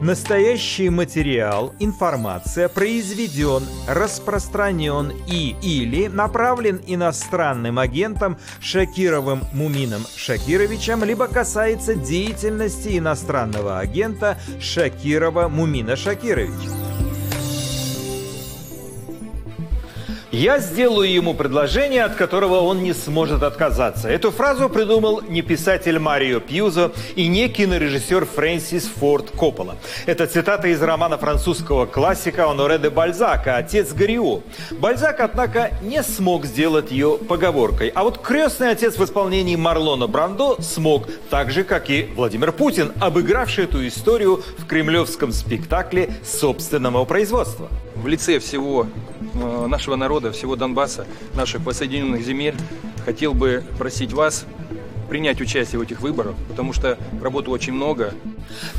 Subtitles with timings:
[0.00, 11.94] Настоящий материал, информация произведен, распространен и или направлен иностранным агентом Шакировым Мумином Шакировичем, либо касается
[11.94, 16.89] деятельности иностранного агента Шакирова Мумина Шакировича.
[20.32, 24.08] Я сделаю ему предложение, от которого он не сможет отказаться.
[24.08, 29.74] Эту фразу придумал не писатель Марио Пьюзо и не кинорежиссер Фрэнсис Форд Коппола.
[30.06, 34.42] Это цитата из романа французского классика Оноре де Бальзака «Отец Горио».
[34.70, 37.88] Бальзак, однако, не смог сделать ее поговоркой.
[37.88, 42.92] А вот крестный отец в исполнении Марлона Брандо смог, так же, как и Владимир Путин,
[43.00, 47.68] обыгравший эту историю в кремлевском спектакле собственного производства.
[47.96, 48.86] В лице всего
[49.34, 52.54] нашего народа, всего Донбасса, наших воссоединенных земель,
[53.04, 54.44] хотел бы просить вас
[55.10, 58.14] принять участие в этих выборах, потому что работы очень много.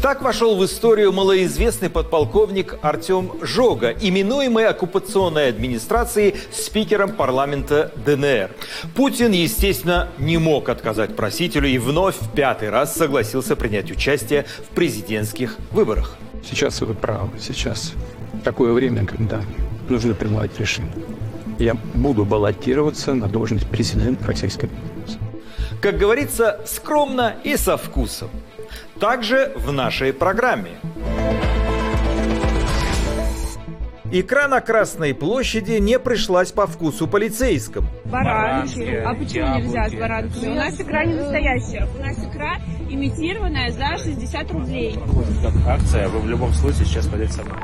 [0.02, 8.52] Так вошел в историю малоизвестный подполковник Артем Жога, именуемый оккупационной администрацией спикером парламента ДНР.
[8.96, 14.74] Путин, естественно, не мог отказать просителю и вновь в пятый раз согласился принять участие в
[14.74, 16.16] президентских выборах.
[16.50, 17.94] Сейчас вы правы, сейчас
[18.44, 19.42] такое время, когда
[19.92, 20.92] нужно принимать решение.
[21.60, 25.20] Я буду баллотироваться на должность президента Российской Федерации.
[25.82, 28.30] Как говорится, скромно и со вкусом.
[29.00, 30.72] Также в нашей программе.
[34.14, 37.88] Икра на Красной площади не пришлась по вкусу полицейскому.
[38.06, 39.04] Баранки.
[39.06, 40.48] А почему нельзя с баранками?
[40.48, 41.88] У нас икра не настоящая.
[41.98, 42.58] У нас икра
[42.90, 45.00] имитированная за 60 рублей.
[45.42, 47.56] Как акция, вы в любом случае сейчас пойдете со мной.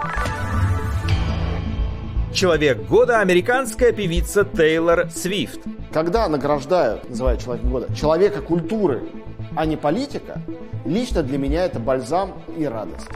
[2.37, 5.59] Человек года– американская певица Тейлор Свифт.
[5.91, 9.09] Когда награждают, называют человеком года, человека культуры,
[9.55, 10.39] а не политика,
[10.85, 13.07] лично для меня это бальзам и радость.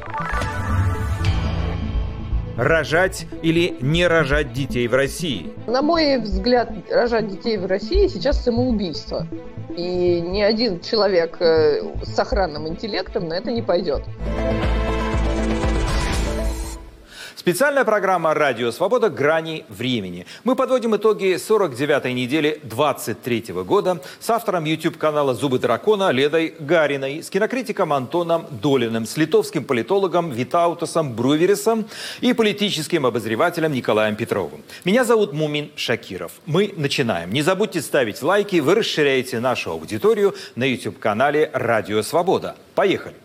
[2.57, 5.53] Рожать или не рожать детей в России?
[5.67, 9.27] На мой взгляд, рожать детей в России сейчас самоубийство.
[9.77, 14.01] И ни один человек э, с сохранным интеллектом на это не пойдет.
[17.41, 19.09] Специальная программа «Радио Свобода.
[19.09, 20.27] Грани времени».
[20.43, 27.31] Мы подводим итоги 49-й недели 23 года с автором YouTube-канала «Зубы дракона» Ледой Гариной, с
[27.31, 31.87] кинокритиком Антоном Долиным, с литовским политологом Витаутасом Бруверисом
[32.19, 34.61] и политическим обозревателем Николаем Петровым.
[34.85, 36.33] Меня зовут Мумин Шакиров.
[36.45, 37.33] Мы начинаем.
[37.33, 42.55] Не забудьте ставить лайки, вы расширяете нашу аудиторию на YouTube-канале «Радио Свобода».
[42.75, 43.15] Поехали!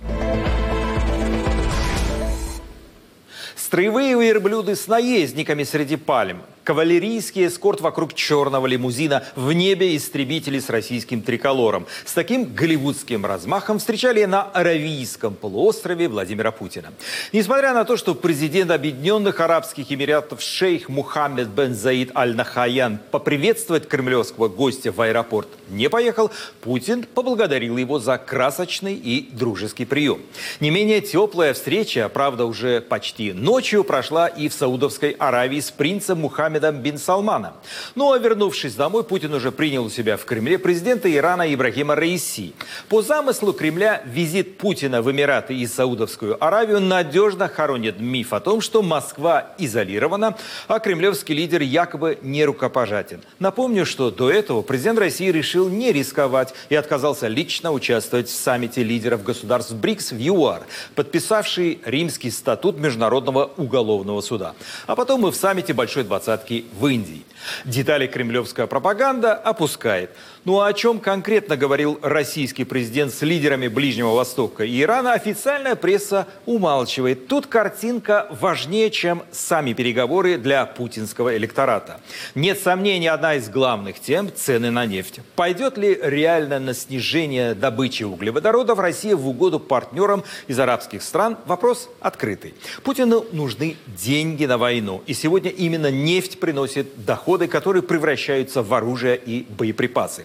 [3.66, 10.68] Строевые верблюды с наездниками среди пальм– Кавалерийский эскорт вокруг черного лимузина, в небе истребители с
[10.68, 11.86] российским триколором.
[12.04, 16.92] С таким голливудским размахом встречали на Аравийском полуострове Владимира Путина.
[17.32, 24.48] Несмотря на то, что президент Объединенных Арабских Эмиратов шейх Мухаммед бен Заид аль-Нахаян поприветствовать кремлевского
[24.48, 30.20] гостя в аэропорт не поехал, Путин поблагодарил его за красочный и дружеский прием.
[30.58, 36.22] Не менее теплая встреча, правда уже почти ночью, прошла и в Саудовской Аравии с принцем
[36.22, 37.54] Мухаммедом Мухаммедом бин Салмана.
[37.94, 42.54] Ну а вернувшись домой, Путин уже принял у себя в Кремле президента Ирана Ибрагима Раиси.
[42.88, 48.60] По замыслу Кремля визит Путина в Эмираты и Саудовскую Аравию надежно хоронит миф о том,
[48.60, 50.36] что Москва изолирована,
[50.68, 53.20] а кремлевский лидер якобы не рукопожатен.
[53.38, 58.82] Напомню, что до этого президент России решил не рисковать и отказался лично участвовать в саммите
[58.82, 60.62] лидеров государств БРИКС в ЮАР,
[60.94, 64.54] подписавший римский статут Международного уголовного суда.
[64.86, 67.24] А потом и в саммите Большой Двадцатки посадки в Индии.
[67.64, 70.10] Детали кремлевская пропаганда опускает.
[70.46, 75.74] Ну а о чем конкретно говорил российский президент с лидерами Ближнего Востока и Ирана, официальная
[75.74, 77.26] пресса умалчивает.
[77.26, 82.00] Тут картинка важнее, чем сами переговоры для путинского электората.
[82.36, 85.18] Нет сомнений, одна из главных тем– цены на нефть.
[85.34, 91.38] Пойдет ли реально на снижение добычи углеводородов Россия в угоду партнерам из арабских стран?
[91.46, 92.54] Вопрос открытый.
[92.84, 95.02] Путину нужны деньги на войну.
[95.08, 100.24] И сегодня именно нефть приносит доходы, которые превращаются в оружие и боеприпасы.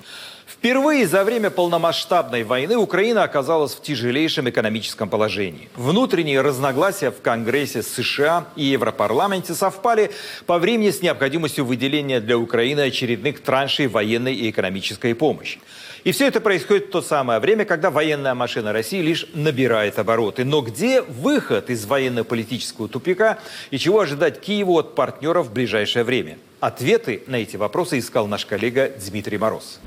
[0.62, 5.70] Впервые за время полномасштабной войны Украина оказалась в тяжелейшем экономическом положении.
[5.76, 10.12] Внутренние разногласия в Конгрессе США и Европарламенте совпали
[10.46, 15.60] по времени с необходимостью выделения для Украины очередных траншей военной и экономической помощи.
[16.04, 20.46] И все это происходит в то самое время, когда военная машина России лишь набирает обороты.
[20.46, 23.40] Но где выход из военно-политического тупика
[23.72, 26.38] и чего ожидать Киеву от партнеров в ближайшее время?
[26.62, 29.80] Ответы на эти вопросы искал наш коллега Дмитрий Мороз.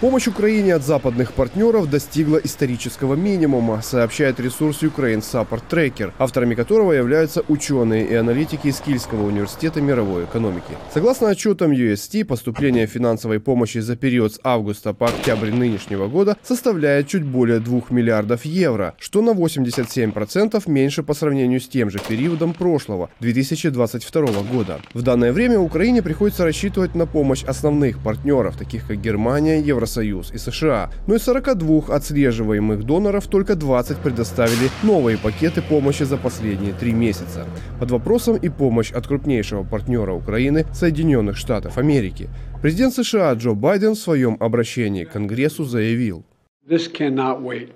[0.00, 6.92] Помощь Украине от западных партнеров достигла исторического минимума, сообщает ресурс Ukraine Support Tracker, авторами которого
[6.92, 10.76] являются ученые и аналитики из Кильского университета мировой экономики.
[10.94, 17.08] Согласно отчетам UST, поступление финансовой помощи за период с августа по октябрь нынешнего года составляет
[17.08, 22.54] чуть более 2 миллиардов евро, что на 87% меньше по сравнению с тем же периодом
[22.54, 24.80] прошлого, 2022 года.
[24.94, 30.32] В данное время Украине приходится рассчитывать на помощь основных партнеров, таких как Германия, Евросоюз, Евросоюз
[30.32, 36.72] и США, но из 42 отслеживаемых доноров только 20 предоставили новые пакеты помощи за последние
[36.74, 37.46] три месяца.
[37.80, 42.28] Под вопросом и помощь от крупнейшего партнера Украины– Соединенных Штатов Америки.
[42.62, 46.24] Президент США Джо Байден в своем обращении к Конгрессу заявил.
[46.68, 47.70] This cannot wait.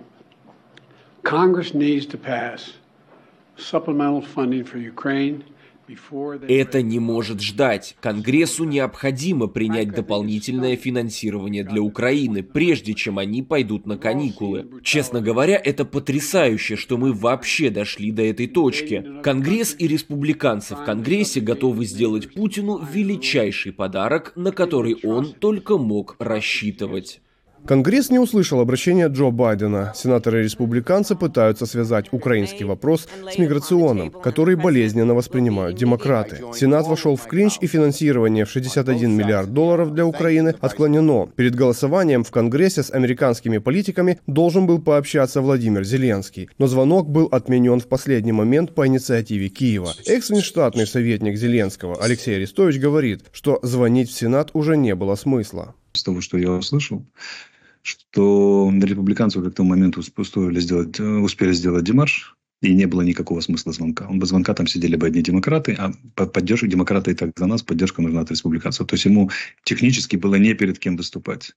[1.23, 2.75] Congress needs to pass
[3.56, 5.44] supplemental funding for Ukraine–
[6.49, 7.97] это не может ждать.
[8.00, 14.69] Конгрессу необходимо принять дополнительное финансирование для Украины, прежде чем они пойдут на каникулы.
[14.83, 19.05] Честно говоря, это потрясающе, что мы вообще дошли до этой точки.
[19.23, 26.17] Конгресс и республиканцы в Конгрессе готовы сделать Путину величайший подарок, на который он только мог
[26.19, 27.21] рассчитывать.
[27.67, 29.93] Конгресс не услышал обращения Джо Байдена.
[29.94, 36.41] Сенаторы-республиканцы пытаются связать украинский вопрос с миграционным, который болезненно воспринимают демократы.
[36.55, 41.29] Сенат вошел в клинч и финансирование в 61 миллиард долларов для Украины отклонено.
[41.37, 47.26] Перед голосованием в Конгрессе с американскими политиками должен был пообщаться Владимир Зеленский, но звонок был
[47.26, 49.93] отменен в последний момент по инициативе Киева.
[50.06, 55.75] Экс-внештатный советник Зеленского Алексей Арестович говорит, что звонить в Сенат уже не было смысла.
[55.93, 57.05] С того, что я услышал,
[57.82, 63.40] что республиканцы к этому моменту успели сделать, э, успели сделать демарш, и не было никакого
[63.40, 64.08] смысла звонка.
[64.12, 65.93] Без звонка там сидели бы одни демократы, а
[66.26, 68.87] поддержка демократы и так за нас, поддержка нужна от республиканцев.
[68.87, 69.31] То есть ему
[69.64, 71.52] технически было не перед кем выступать.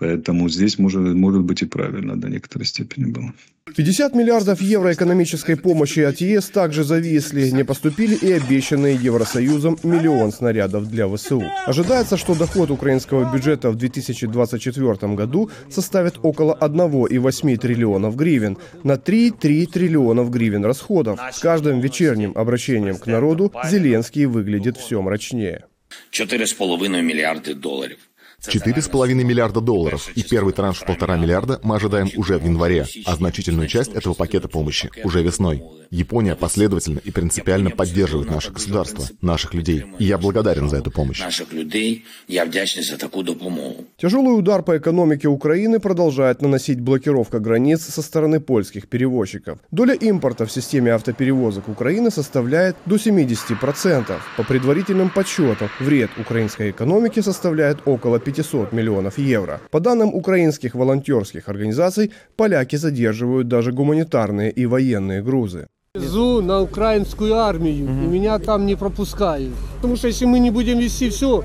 [0.00, 3.34] Поэтому здесь может, может быть и правильно до некоторой степени было.
[3.76, 7.50] 50 миллиардов евро экономической помощи от ЕС также зависли.
[7.50, 11.42] Не поступили и обещанные Евросоюзом миллион снарядов для ВСУ.
[11.66, 19.66] Ожидается, что доход украинского бюджета в 2024 году составит около 1,8 триллионов гривен на 3,3
[19.66, 21.20] триллионов гривен расходов.
[21.30, 25.66] С каждым вечерним обращением к народу Зеленский выглядит все мрачнее.
[26.12, 27.98] 4,5 миллиарда долларов.
[28.46, 33.16] 4,5 миллиарда долларов, и первый транш в полтора миллиарда мы ожидаем уже в январе, а
[33.16, 35.62] значительную часть этого пакета помощи уже весной.
[35.90, 39.84] Япония последовательно и принципиально поддерживает наше государство, наших людей.
[39.98, 41.18] И я благодарен за эту помощь.
[41.18, 43.86] Наших людей я вдячный за такую допомогу.
[43.96, 49.58] Тяжелый удар по экономике Украины продолжает наносить блокировка границ со стороны польских перевозчиков.
[49.72, 54.20] Доля импорта в системе автоперевозок Украины составляет до 70%.
[54.36, 59.60] По предварительным подсчетам, вред украинской экономике составляет около 500 миллионов евро.
[59.72, 65.66] По данным украинских волонтерских организаций, поляки задерживают даже гуманитарные и военные грузы.
[65.96, 68.04] Везу на украинскую армию, угу.
[68.04, 69.52] и меня там не пропускают.
[69.74, 71.42] Потому что если мы не будем вести все,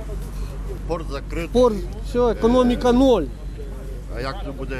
[0.87, 1.49] порт закрыт.
[1.49, 1.77] Порт,
[2.07, 3.27] все, экономика ноль.
[4.17, 4.75] А як буде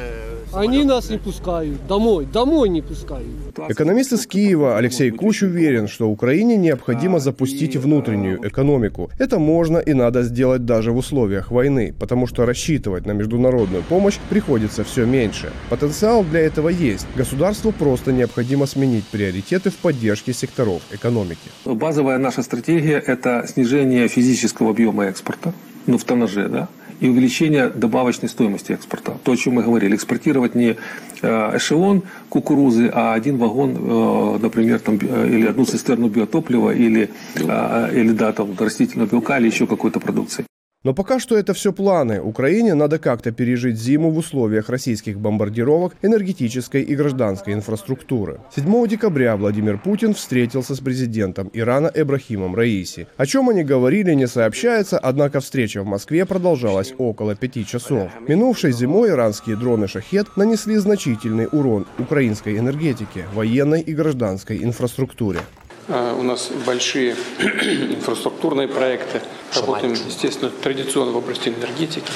[0.53, 3.27] они нас не пускают домой, домой не пускают.
[3.69, 9.09] Экономист из Киева Алексей Куч уверен, что Украине необходимо запустить внутреннюю экономику.
[9.19, 14.17] Это можно и надо сделать даже в условиях войны, потому что рассчитывать на международную помощь
[14.29, 15.51] приходится все меньше.
[15.69, 17.07] Потенциал для этого есть.
[17.17, 21.49] Государству просто необходимо сменить приоритеты в поддержке секторов экономики.
[21.65, 25.53] Базовая наша стратегия– это снижение физического объема экспорта,
[25.87, 26.67] ну в тоннаже, да,
[26.99, 29.17] и увеличение добавочной стоимости экспорта.
[29.23, 30.77] То, о чем мы говорили, экспортировать не
[31.21, 37.09] э, эшелон кукурузы, а один вагон, э, например, там, э, или одну цистерну биотоплива, или,
[37.35, 40.45] или да, там, растительного белка, или еще какой-то продукции.
[40.85, 42.21] Но пока что это все планы.
[42.21, 48.39] Украине надо как-то пережить зиму в условиях российских бомбардировок энергетической и гражданской инфраструктуры.
[48.55, 53.07] 7 декабря Владимир Путин встретился с президентом Ирана Эбрахимом Раиси.
[53.17, 58.11] О чем они говорили, не сообщается, однако встреча в Москве продолжалась около пяти часов.
[58.27, 65.39] Минувшей зимой иранские дроны «Шахет» нанесли значительный урон украинской энергетике, военной и гражданской инфраструктуре.
[65.87, 69.21] А, у нас большие инфраструктурные проекты.
[69.55, 72.11] Работаем, естественно, традиционно в области энергетики.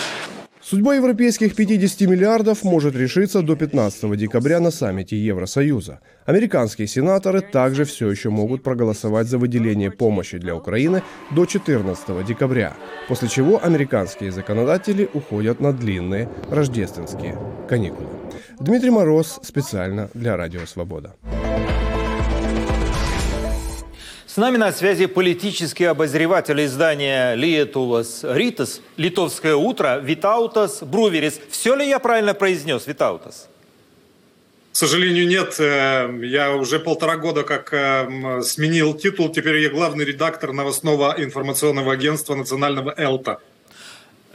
[0.61, 5.99] Судьба европейских 50 миллиардов может решиться до 15 декабря на саммите Евросоюза.
[6.25, 12.75] Американские сенаторы также все еще могут проголосовать за выделение помощи для Украины до 14 декабря,
[13.07, 18.09] после чего американские законодатели уходят на длинные рождественские каникулы.
[18.59, 21.15] Дмитрий Мороз специально для Радио Свобода.
[24.39, 31.39] Нами на связи политический обозреватель издания «Лиетувас Ритас», «Литовское утро» Витаутас Бруверис.
[31.51, 33.49] Все ли я правильно произнес, Витаутас?
[34.71, 35.59] К сожалению, нет.
[35.59, 39.29] Э, я уже полтора года как э, сменил титул.
[39.29, 43.39] Теперь я главный редактор новостного информационного агентства национального «Элта».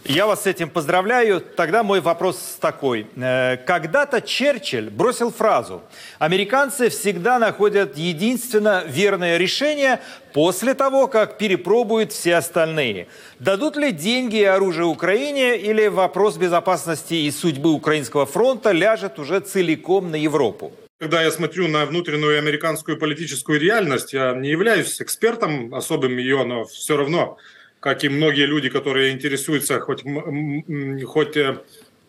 [0.06, 1.40] Я вас с этим поздравляю.
[1.40, 3.06] Тогда мой вопрос такой.
[3.16, 5.82] Э, когда-то Черчилль бросил фразу
[6.18, 10.00] «Американцы всегда находят единственно верное решение
[10.34, 13.06] после того, как перепробуют все остальные».
[13.38, 19.40] Дадут ли деньги и оружие Украине или вопрос безопасности и судьбы украинского фронта ляжет уже
[19.40, 20.72] целиком на Европу?
[21.00, 26.64] Когда я смотрю на внутреннюю американскую политическую реальность, я не являюсь экспертом особым ее, но
[26.64, 27.38] все равно
[27.84, 30.04] как и многие люди, которые интересуются хоть,
[31.04, 31.58] хоть э,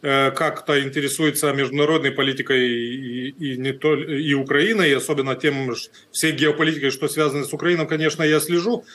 [0.02, 5.74] э, как-то интересуются международной политикой и, и, не то, и Украиной, и особенно тем
[6.14, 8.86] всей геополитикой, что связано с Украиной, конечно, я слежу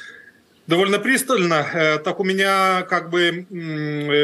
[0.67, 1.67] довольно пристально.
[1.75, 3.47] Э, так у меня как бы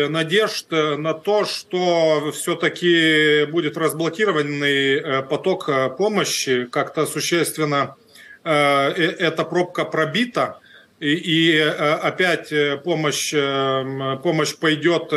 [0.08, 7.96] надежд на то, что все-таки будет разблокированный поток помощи, как-то существенно
[8.44, 10.60] эта пробка пробита
[10.98, 15.10] и, и э, опять э, помощь, э, помощь пойдет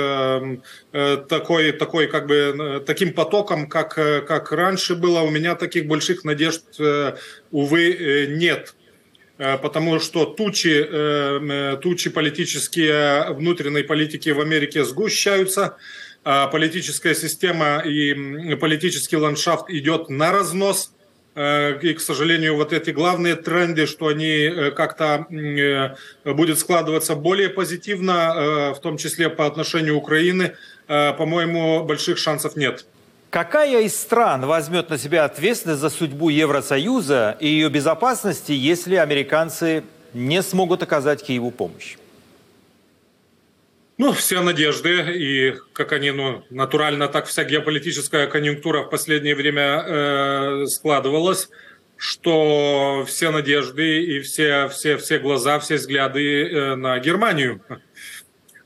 [1.29, 5.21] такой, такой, как бы, таким потоком, как, как раньше было.
[5.21, 6.63] У меня таких больших надежд,
[7.51, 8.75] увы, нет.
[9.37, 15.77] Потому что тучи, тучи политические, внутренней политики в Америке сгущаются,
[16.25, 20.93] а политическая система и политический ландшафт идет на разнос–
[21.39, 25.95] и, к сожалению, вот эти главные тренды, что они э, как-то э,
[26.33, 30.55] будет складываться более позитивно, в том числе по отношению Украины,
[30.87, 32.85] по-моему, больших шансов нет.
[33.29, 39.83] Какая из стран возьмет на себя ответственность за судьбу Евросоюза и ее безопасности, если американцы
[40.13, 41.97] не смогут оказать Киеву помощь?
[43.99, 49.83] Ну, все надежды, и как они, ну, натурально так вся геополитическая конъюнктура в последнее время
[49.85, 51.49] э, складывалась,
[51.97, 57.61] что все надежды и все, все, все глаза, все взгляды э, на Германию.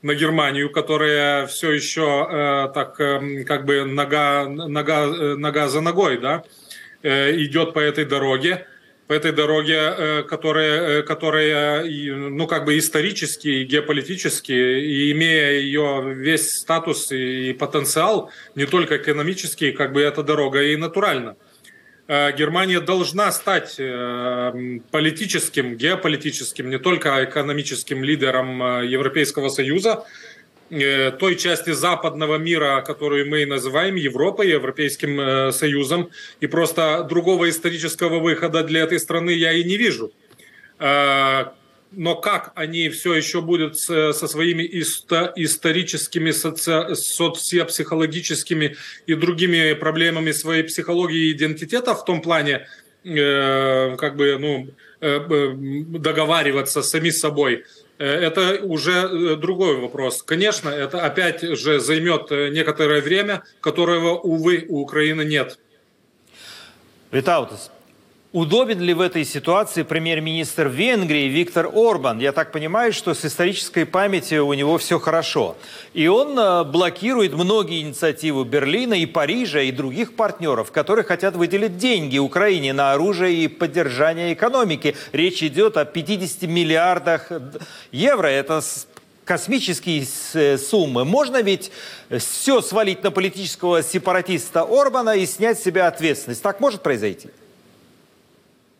[0.03, 5.81] На Германию, которая все еще э, так э, как бы нога, нога, э, нога за
[5.81, 6.43] ногой, да,
[7.01, 8.67] э, идет по этой дороге
[9.13, 16.13] этой дороге, э, которая, э, которая ну, как бы исторически и геополитически, и имея ее
[16.15, 21.35] весь статус и потенциал, не только экономический, как бы эта дорога и натурально.
[22.07, 23.77] Э, Германия должна стать
[24.91, 30.05] политическим, геополитическим, не только экономическим лидером Европейского Союза,
[31.19, 38.19] той части западного мира, которую мы называем Европой, Европейским э, Союзом, и просто другого исторического
[38.19, 40.11] выхода для этой страны я и не вижу.
[40.79, 41.45] Э,
[41.91, 48.75] но как они все еще будут со своими историческими, социопсихологическими
[49.05, 52.65] и другими проблемами своей психологии и идентитета в том плане,
[53.03, 54.69] как бы, ну,
[55.99, 60.23] договариваться сами с собой– Э, это уже э, другой вопрос.
[60.23, 65.59] Конечно, это опять же займет э, некоторое время, которого, увы, у Украины нет.
[67.11, 67.71] Витаутас,
[68.33, 72.17] Удобен ли в этой ситуации премьер-министр Венгрии Виктор Орбан?
[72.17, 75.55] Я так понимаю, что с исторической памятью у него все хорошо.
[75.93, 81.77] И он э, блокирует многие инициативы Берлина и Парижа и других партнеров, которые хотят выделить
[81.77, 84.95] деньги Украине на оружие и поддержание экономики.
[85.11, 87.31] Речь идет о 50 миллиардах
[87.91, 88.25] евро.
[88.25, 88.61] Это
[89.25, 91.05] космические э, суммы.
[91.05, 91.71] Можно ведь
[92.09, 96.41] все свалить на политического сепаратиста Орбана и снять с себя ответственность.
[96.41, 97.29] Так может произойти?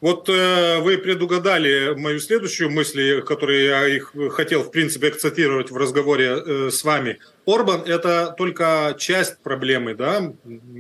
[0.04, 5.78] Вот э, вы предугадали мою следующую мысль, которую я их хотел, в принципе, акцентировать в
[5.78, 7.20] разговоре э, с вами.
[7.46, 10.34] Орбан– это только часть проблемы, да,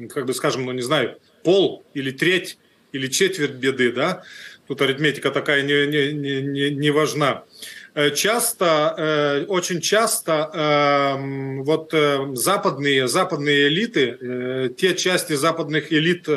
[0.09, 2.57] как бы скажем, ну не знаю, пол или треть
[2.91, 4.23] или четверть беды, да.
[4.67, 7.45] Тут арифметика такая не, не, не, не важна.
[8.15, 11.93] Часто, э, очень часто э, вот
[12.37, 16.27] западные, западные элиты, те части западных элит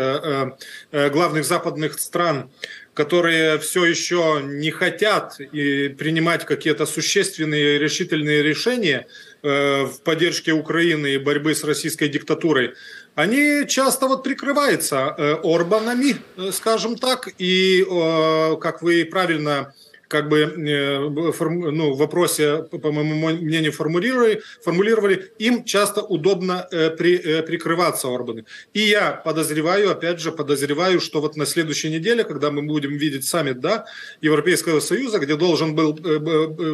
[0.93, 2.51] главных западных стран,
[2.93, 9.07] которые все еще не хотят и принимать какие-то существенные решительные решения
[9.43, 12.75] в поддержке Украины и борьбы с российской диктатурой,
[13.15, 16.17] они часто вот прикрываются Орбанами,
[16.53, 17.85] скажем так, и,
[18.61, 19.75] как вы правильно
[20.09, 28.09] как бы ну, в вопросе, по моему мнению, формулировали, формулировали, им часто удобно при, прикрываться
[28.09, 28.45] Орбаны.
[28.75, 33.25] И я подозреваю, опять же, подозреваю, что вот на следующей неделе, когда мы будем видеть
[33.25, 33.87] саммит да,
[34.21, 35.93] Европейского Союза, где должен был,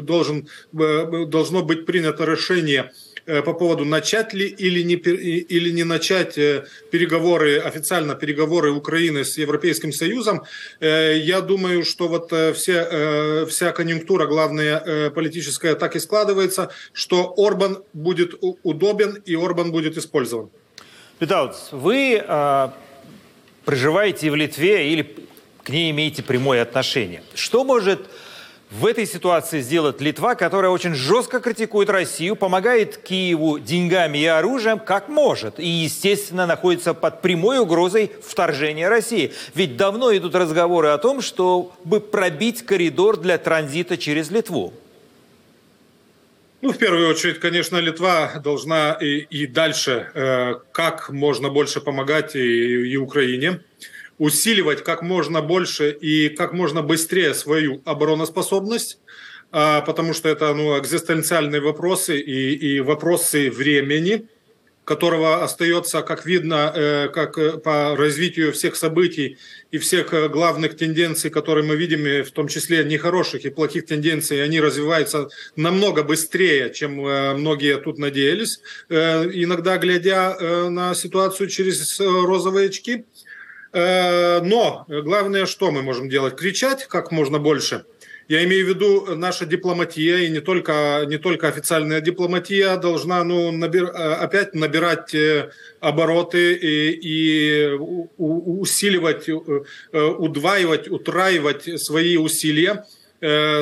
[0.02, 6.38] должен, должно быть принято решение Э, по поводу начать ли или не, или не начать
[6.38, 10.42] э, переговоры, официально переговоры Украины с Европейским Союзом,
[10.80, 17.82] э, я думаю, что вот все, вся конъюнктура, главная политическая, так и складывается, что Орбан
[17.92, 20.50] будет удобен и Орбан будет использован.
[21.20, 22.68] Витаутс, вы э,
[23.64, 25.14] проживаете в Литве или
[25.62, 27.22] к ней имеете прямое отношение.
[27.34, 28.00] Что может
[28.72, 34.78] в этой ситуации сделать Литва, которая очень жестко критикует Россию, помогает Киеву деньгами и оружием,
[34.78, 39.32] как может, и, естественно, находится под прямой угрозой вторжения России.
[39.54, 44.72] Ведь давно идут разговоры о том, чтобы пробить коридор для транзита через Литву.
[46.62, 52.36] Ну, в первую очередь, конечно, Литва должна и, и дальше э, как можно больше помогать
[52.36, 53.60] и, и Украине
[54.22, 59.00] усиливать как можно больше и как можно быстрее свою обороноспособность,
[59.50, 64.28] а, потому что это ну, экзистенциальные вопросы и, и вопросы времени,
[64.84, 69.38] которого остается, как видно, э, как э, по развитию всех событий
[69.70, 74.42] и всех э, главных тенденций, которые мы видим, в том числе нехороших и плохих тенденций,
[74.42, 83.04] они развиваются намного быстрее, чем многие тут надеялись, иногда глядя на ситуацию через розовые очки.
[83.72, 86.36] Э, но главное, что мы можем делать?
[86.36, 87.84] Кричать как можно больше.
[88.28, 93.50] Я имею в виду, наша дипломатия, и не только, не только официальная дипломатия, должна ну,
[93.50, 95.50] набир, э, опять набирать э,
[95.80, 97.70] обороты и, и
[98.18, 99.28] усиливать,
[99.92, 102.84] удваивать, утраивать свои усилия,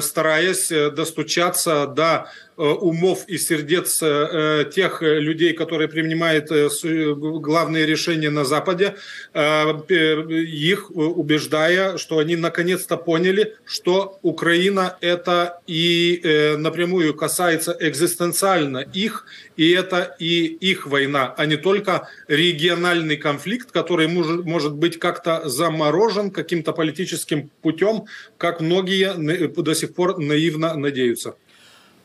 [0.01, 6.69] стараясь достучаться до Э, умов и сердец э, тех людей, которые принимают э,
[7.15, 8.97] главные решения на Западе,
[9.35, 19.27] их убеждая, что они наконец-то поняли, что Украина это и напрямую касается экзистенциально их,
[19.57, 26.31] и это и их война, а не только региональный конфликт, который может быть как-то заморожен
[26.31, 28.05] каким-то политическим путем,
[28.39, 29.15] как многие
[29.49, 31.35] до сих пор наивно надеются.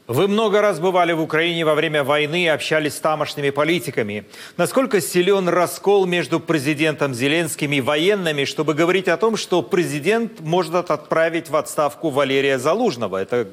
[0.07, 4.25] Вы много раз бывали в Украине во время войны и общались с тамошними политиками.
[4.55, 10.91] Насколько силен раскол между президентом Зеленским и военными, чтобы говорить о том, что президент может
[10.91, 13.17] отправить в отставку Валерия Залужного?
[13.17, 13.47] Это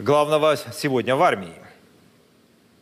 [0.00, 1.54] главного сегодня в армии.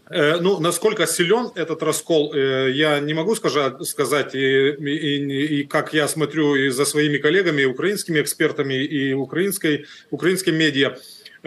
[0.09, 5.93] Э, ну, насколько силен этот раскол, э, я не могу сказать, и, и, и как
[5.93, 10.97] я смотрю и за своими коллегами, украинскими экспертами и украинской, украинским медиа.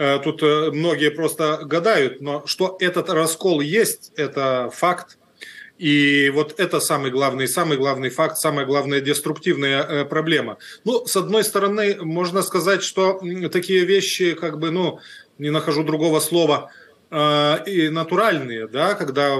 [0.00, 5.18] Э, тут э, многие просто гадают, но что этот раскол есть, это факт.
[5.76, 10.56] И вот это самый главный, самый главный факт, самая главная деструктивная э, проблема.
[10.84, 13.20] Ну, с одной стороны, можно сказать, что
[13.52, 15.00] такие вещи, как бы, ну,
[15.36, 16.70] не нахожу другого слова,
[17.66, 19.34] и натуральные, да, когда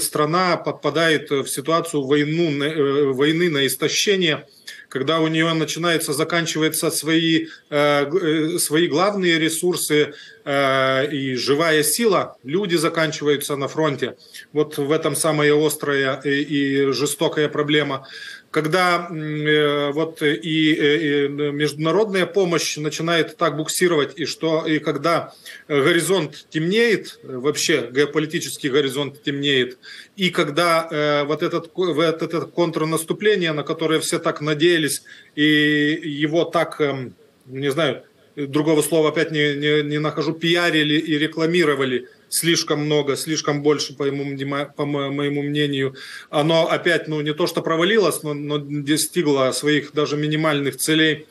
[0.00, 4.46] страна подпадает в ситуацию войну, войны на истощение–
[4.94, 12.36] когда у нее начинается, заканчиваются свои, э, э, свои главные ресурсы э, и живая сила,
[12.44, 14.14] люди заканчиваются на фронте.
[14.52, 18.06] Вот в этом самая острая и, и жестокая проблема
[18.54, 25.32] когда э, вот и, и международная помощь начинает так буксировать, и что и когда
[25.66, 29.78] горизонт темнеет, вообще геополитический горизонт темнеет,
[30.14, 35.02] и когда э, вот, этот, вот это контрнаступление, на которое все так надеялись,
[35.34, 37.10] и его так, э,
[37.46, 38.04] не знаю,
[38.36, 44.04] другого слова опять не, не, не нахожу, пиарили и рекламировали слишком много, слишком больше, по
[44.04, 45.94] моему, по моему мнению.
[46.30, 51.26] Оно опять, ну, не то что провалилось, но, но достигло своих даже минимальных целей.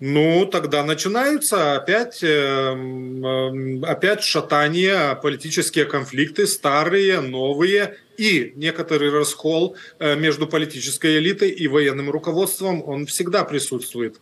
[0.00, 10.14] Ну, тогда начинаются опять, эм, опять шатания, политические конфликты, старые, новые, и некоторый раскол э,
[10.14, 14.20] между политической элитой и военным руководством, он всегда присутствует.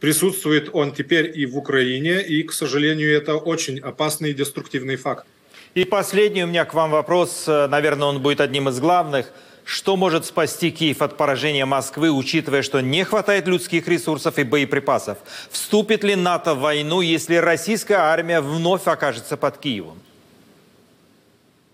[0.00, 5.26] Присутствует он теперь и в Украине, и, к сожалению, это очень опасный и деструктивный факт.
[5.74, 9.32] И последний у меня к вам вопрос, наверное, он будет одним из главных.
[9.64, 15.18] Что может спасти Киев от поражения Москвы, учитывая, что не хватает людских ресурсов и боеприпасов?
[15.50, 19.98] Вступит ли НАТО в войну, если российская армия вновь окажется под Киевом?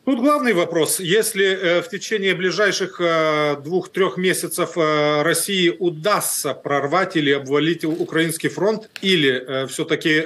[0.05, 1.01] Тут главный вопрос.
[1.01, 8.51] Если э, в течение ближайших э, двух-трех месяцев э, России удастся прорвать или обвалить украинский
[8.51, 10.21] фронт, или все-таки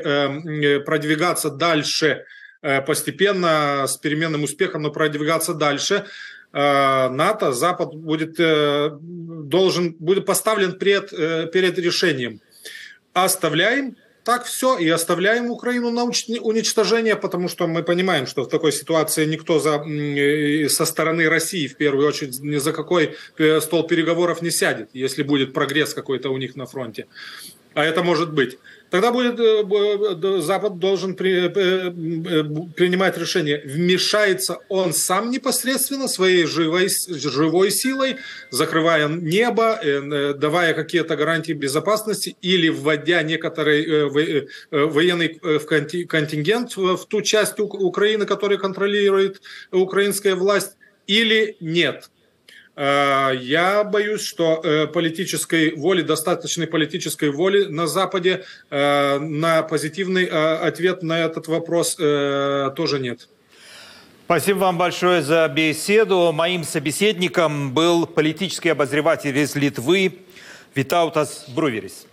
[0.84, 2.24] продвигаться дальше
[2.86, 6.06] постепенно, с переменным успехом, но продвигаться дальше,
[6.52, 11.10] НАТО, Запад будет, должен, будет поставлен перед,
[11.52, 12.40] перед решением.
[13.12, 13.96] Оставляем
[14.28, 19.24] так все и оставляем Украину на уничтожение, потому что мы понимаем, что в такой ситуации
[19.24, 19.82] никто за,
[20.68, 25.22] со стороны России в первую очередь ни за какой э, стол переговоров не сядет, если
[25.22, 27.06] будет прогресс какой-то у них на фронте.
[27.72, 28.58] А это может быть.
[28.90, 32.42] Тогда будет э, Запад должен при, э, э,
[32.74, 38.16] принимать решение, вмешается он сам непосредственно своей живой, живой силой,
[38.50, 39.80] закрывая небо,
[40.36, 44.08] давая какие-то гарантии безопасности или вводя некоторый
[44.70, 45.28] военный
[46.06, 52.10] контингент в ту часть Украины, которую контролирует украинская власть, или нет.
[52.78, 60.26] Э, я боюсь, что э, политической воли, достаточной политической воли на Западе э, на позитивный
[60.26, 63.28] ответ на этот вопрос тоже нет.
[64.26, 66.30] Спасибо вам большое за беседу.
[66.32, 70.18] Моим собеседником был политический обозреватель из Литвы
[70.74, 72.06] Витаутас Бруверис.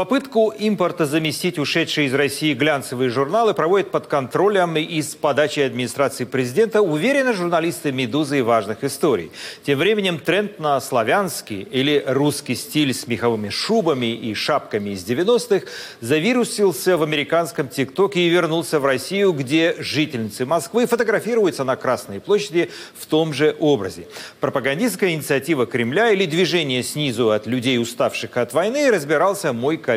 [0.00, 6.24] Попытку импорта заместить ушедшие из России глянцевые журналы проводят под контролем и с подачи администрации
[6.24, 9.30] президента, уверены журналисты «Медузы» и важных историй.
[9.62, 15.66] Тем временем тренд на славянский или русский стиль с меховыми шубами и шапками из 90-х
[16.00, 22.70] завирусился в американском ТикТоке и вернулся в Россию, где жительницы Москвы фотографируются на Красной площади
[22.98, 24.08] в том же образе.
[24.40, 29.89] Пропагандистская инициатива Кремля или движение снизу от людей, уставших от войны, разбирался мой коллега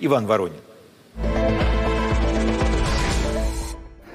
[0.00, 0.60] Иван Воронин.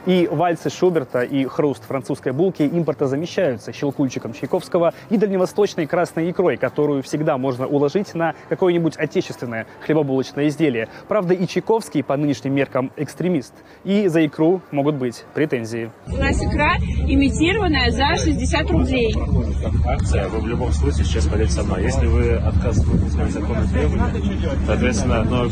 [0.05, 6.57] И вальсы Шуберта, и хруст французской булки импорта замещаются щелкульчиком Чайковского и дальневосточной красной икрой,
[6.57, 10.89] которую всегда можно уложить на какое-нибудь отечественное хлебобулочное изделие.
[11.07, 13.53] Правда, и Чайковский по нынешним меркам экстремист.
[13.83, 15.89] И за икру могут быть претензии.
[16.07, 19.15] У нас икра имитированная за 60 рублей.
[19.87, 21.81] Акция, вы в любом случае сейчас пойдете со мной.
[21.81, 25.47] Если вы отказываетесь от законных требований, соответственно, но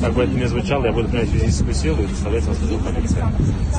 [0.00, 3.32] как бы это ни звучало, я буду принять физическую силу и заставлять вас в полиция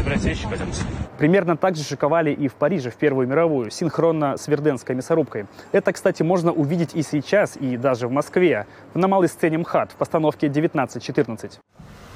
[0.06, 0.82] собирать вещи, пойдемте.
[1.18, 5.48] Примерно так же шиковали и в Париже в Первую мировую, синхронно с Верденской мясорубкой.
[5.72, 9.96] Это, кстати, можно увидеть и сейчас, и даже в Москве, на малой сцене МХАТ в
[9.96, 11.54] постановке 19-14.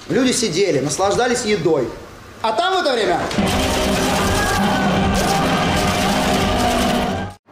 [0.09, 1.87] Люди сидели, наслаждались едой.
[2.41, 3.19] А там в это время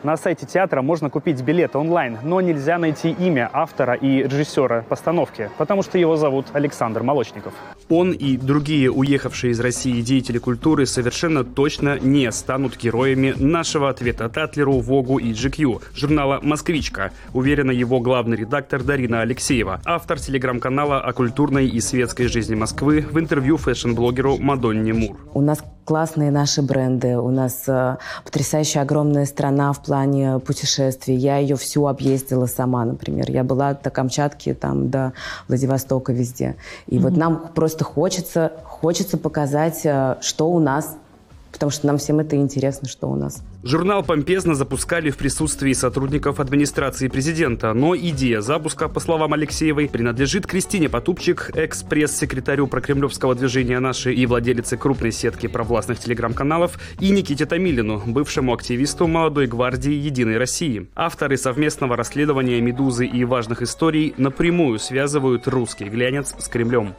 [0.03, 5.49] На сайте театра можно купить билеты онлайн, но нельзя найти имя автора и режиссера постановки,
[5.57, 7.53] потому что его зовут Александр Молочников.
[7.89, 14.29] Он и другие уехавшие из России деятели культуры совершенно точно не станут героями нашего ответа
[14.29, 21.11] Татлеру, Вогу и GQ, журнала «Москвичка», уверена его главный редактор Дарина Алексеева, автор телеграм-канала о
[21.13, 25.17] культурной и светской жизни Москвы в интервью фэшн-блогеру Мадонне Мур.
[25.33, 31.15] У нас классные наши бренды, у нас э, потрясающая огромная страна в плане путешествий.
[31.15, 33.31] Я ее всю объездила сама, например.
[33.31, 35.13] Я была до Камчатки, там, до
[35.47, 36.55] Владивостока, везде.
[36.87, 36.99] И mm-hmm.
[37.01, 40.97] вот нам просто хочется, хочется показать, э, что у нас
[41.57, 43.41] потому что нам всем это интересно, что у нас.
[43.63, 50.45] Журнал помпезно запускали в присутствии сотрудников администрации президента, но идея запуска, по словам Алексеевой, принадлежит
[50.45, 58.03] Кристине Потупчик, экс-пресс-секретарю прокремлевского движения «Наши» и владелице крупной сетки провластных телеграм-каналов, и Никите Томилину,
[58.05, 60.87] бывшему активисту молодой гвардии «Единой России».
[60.95, 66.93] Авторы совместного расследования «Медузы» и важных историй напрямую связывают русский глянец с Кремлем.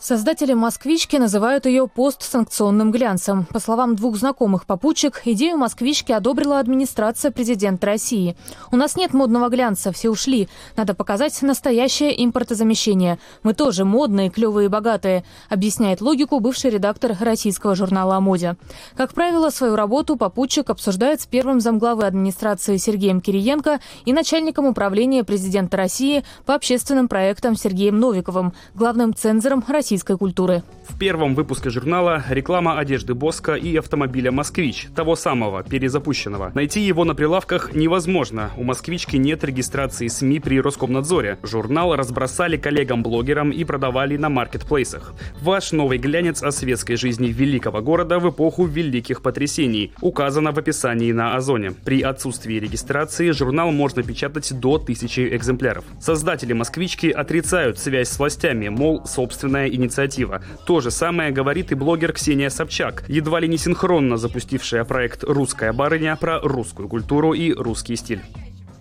[0.00, 3.46] Создатели «Москвички» называют ее постсанкционным глянцем.
[3.46, 8.36] По словам двух знакомых попутчик, идею «Москвички» одобрила администрация президента России.
[8.70, 10.48] «У нас нет модного глянца, все ушли.
[10.76, 13.18] Надо показать настоящее импортозамещение.
[13.42, 18.54] Мы тоже модные, клевые и богатые», объясняет логику бывший редактор российского журнала о моде.
[18.96, 25.24] Как правило, свою работу попутчик обсуждает с первым замглавы администрации Сергеем Кириенко и начальником управления
[25.24, 30.62] президента России по общественным проектам Сергеем Новиковым, главным цензором России российской культуры.
[30.86, 36.52] В первом выпуске журнала реклама одежды Боска и автомобиля «Москвич», того самого, перезапущенного.
[36.54, 38.50] Найти его на прилавках невозможно.
[38.58, 41.38] У «Москвички» нет регистрации СМИ при Роскомнадзоре.
[41.42, 45.14] Журнал разбросали коллегам-блогерам и продавали на маркетплейсах.
[45.40, 51.12] Ваш новый глянец о светской жизни великого города в эпоху великих потрясений указано в описании
[51.12, 51.72] на Озоне.
[51.84, 55.84] При отсутствии регистрации журнал можно печатать до тысячи экземпляров.
[55.98, 60.42] Создатели «Москвички» отрицают связь с властями, мол, собственная инициатива.
[60.66, 65.72] То же самое говорит и блогер Ксения Собчак, едва ли не синхронно запустившая проект «Русская
[65.72, 68.20] барыня» про русскую культуру и русский стиль.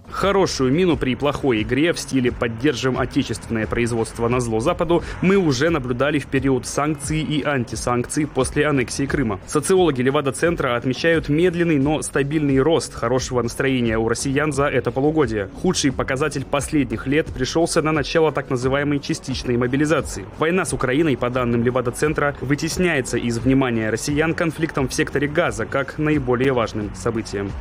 [0.09, 5.69] Хорошую мину при плохой игре в стиле «поддержим отечественное производство на зло Западу» мы уже
[5.69, 9.39] наблюдали в период санкций и антисанкций после аннексии Крыма.
[9.47, 15.49] Социологи Левада-центра отмечают медленный, но стабильный рост хорошего настроения у россиян за это полугодие.
[15.61, 20.25] Худший показатель последних лет пришелся на начало так называемой частичной мобилизации.
[20.39, 25.97] Война с Украиной, по данным Левада-центра, вытесняется из внимания россиян конфликтом в секторе Газа как
[25.97, 27.51] наиболее важным событием.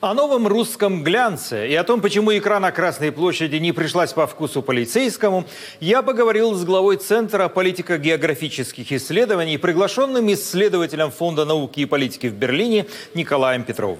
[0.00, 4.26] О новом русском глянце и о том, почему икра на Красной площади не пришлась по
[4.26, 5.44] вкусу полицейскому,
[5.78, 12.86] я поговорил с главой Центра политико-географических исследований, приглашенным исследователем Фонда науки и политики в Берлине
[13.12, 13.98] Николаем Петровым.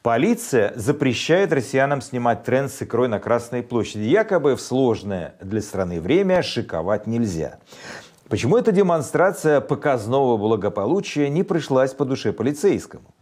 [0.00, 4.04] Полиция запрещает россиянам снимать тренд с икрой на Красной площади.
[4.04, 7.58] Якобы в сложное для страны время шиковать нельзя.
[8.28, 13.14] Почему эта демонстрация показного благополучия не пришлась по душе полицейскому?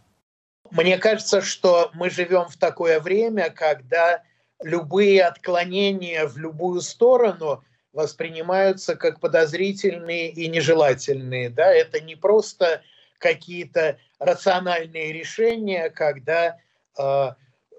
[0.71, 4.21] Мне кажется, что мы живем в такое время, когда
[4.61, 11.49] любые отклонения в любую сторону воспринимаются как подозрительные и нежелательные.
[11.49, 11.71] Да?
[11.71, 12.81] Это не просто
[13.17, 16.57] какие-то рациональные решения, когда
[16.99, 17.31] э,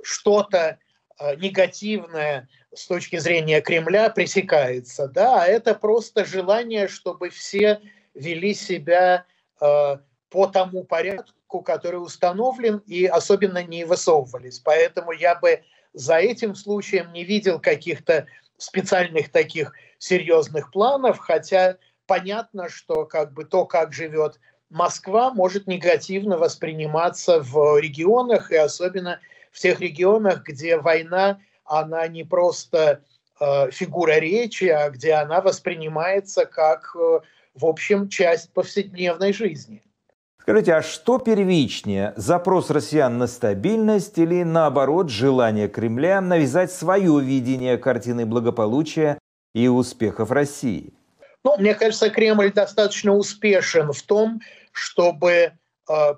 [0.03, 0.79] что-то
[1.21, 7.81] э, негативное с точки зрения Кремля пресекается, да, а это просто желание, чтобы все
[8.15, 9.25] вели себя
[9.61, 9.97] э,
[10.31, 14.61] по тому порядку, который установлен, и особенно не высовывались.
[14.61, 15.63] Поэтому я бы
[15.93, 18.27] за этим случаем не видел каких-то
[18.59, 24.39] специальных таких серьезных планов, хотя понятно, что как бы то, как живет
[24.71, 29.19] Москва, может негативно восприниматься в регионах, и особенно
[29.51, 33.03] в тех регионах, где война она не просто
[33.41, 37.21] э, фигура речи, а где она воспринимается как, э,
[37.55, 39.83] в общем, часть повседневной жизни.
[40.41, 47.77] Скажите, а что первичнее, запрос россиян на стабильность или, наоборот, желание Кремля навязать свое видение
[47.77, 49.19] картины благополучия
[49.55, 50.95] и успехов России?
[51.45, 54.41] Ну, мне кажется, Кремль достаточно успешен в том,
[54.73, 55.53] чтобы э,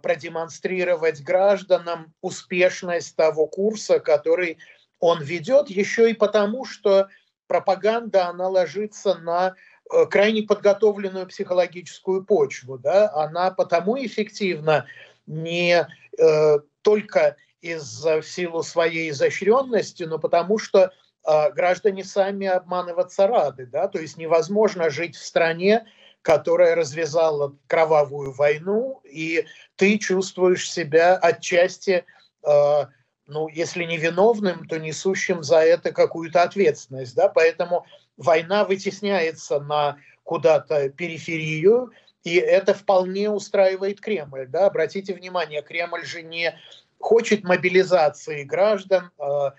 [0.02, 4.58] продемонстрировать гражданам успешность того курса, который
[5.00, 7.08] он ведет еще и потому, что
[7.48, 9.54] пропаганда, она ложится на
[9.90, 12.78] э, крайне подготовленную психологическую почву.
[12.78, 13.10] Да?
[13.12, 14.86] Она потому эффективна
[15.26, 15.86] не
[16.18, 20.92] э, только из-за силу своей изощренности, но потому что
[21.26, 23.66] э, граждане сами обманываться рады.
[23.66, 23.88] Да?
[23.88, 25.86] То есть невозможно жить в стране,
[26.22, 32.04] которая развязала кровавую войну, и ты чувствуешь себя отчасти
[32.42, 32.84] э,
[33.30, 39.98] ну, если не виновным, то несущим за это какую-то ответственность, да, поэтому война вытесняется на
[40.24, 41.92] куда-то периферию,
[42.24, 46.54] и это вполне устраивает Кремль, да, обратите внимание, Кремль же не
[46.98, 49.50] хочет мобилизации граждан э, э,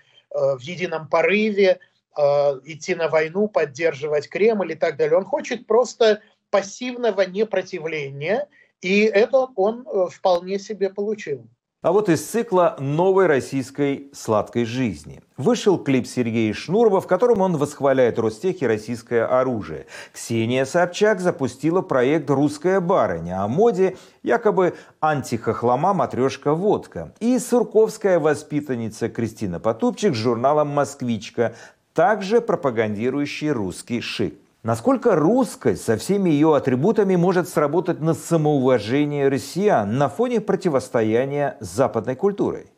[0.56, 1.80] в едином порыве,
[2.16, 2.22] э,
[2.64, 5.18] идти на войну, поддерживать Кремль и так далее.
[5.18, 8.48] Он хочет просто пассивного непротивления,
[8.80, 11.48] и это он э, вполне себе получил.
[11.82, 15.20] А вот из цикла новой российской сладкой жизни.
[15.36, 19.86] Вышел клип Сергея Шнурова, в котором он восхваляет Ростех и российское оружие.
[20.12, 27.12] Ксения Собчак запустила проект «Русская барыня» о моде якобы антихохлома матрешка водка.
[27.18, 31.56] И сурковская воспитанница Кристина Потупчик с журналом «Москвичка»,
[31.94, 34.41] также пропагандирующий русский шик.
[34.62, 41.66] Насколько русскость со всеми ее атрибутами может сработать на самоуважение россиян на фоне противостояния с
[41.66, 42.70] западной культурой?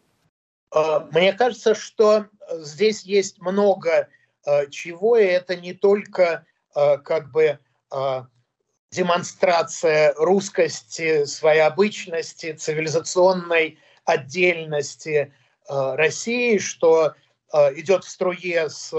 [0.70, 4.08] А, мне кажется, что здесь есть много
[4.46, 7.58] а, чего, и это не только а, как бы
[8.90, 15.32] демонстрация русскости, своей обычности, цивилизационной отдельности
[15.68, 17.14] России, что
[17.52, 18.92] идет в струе с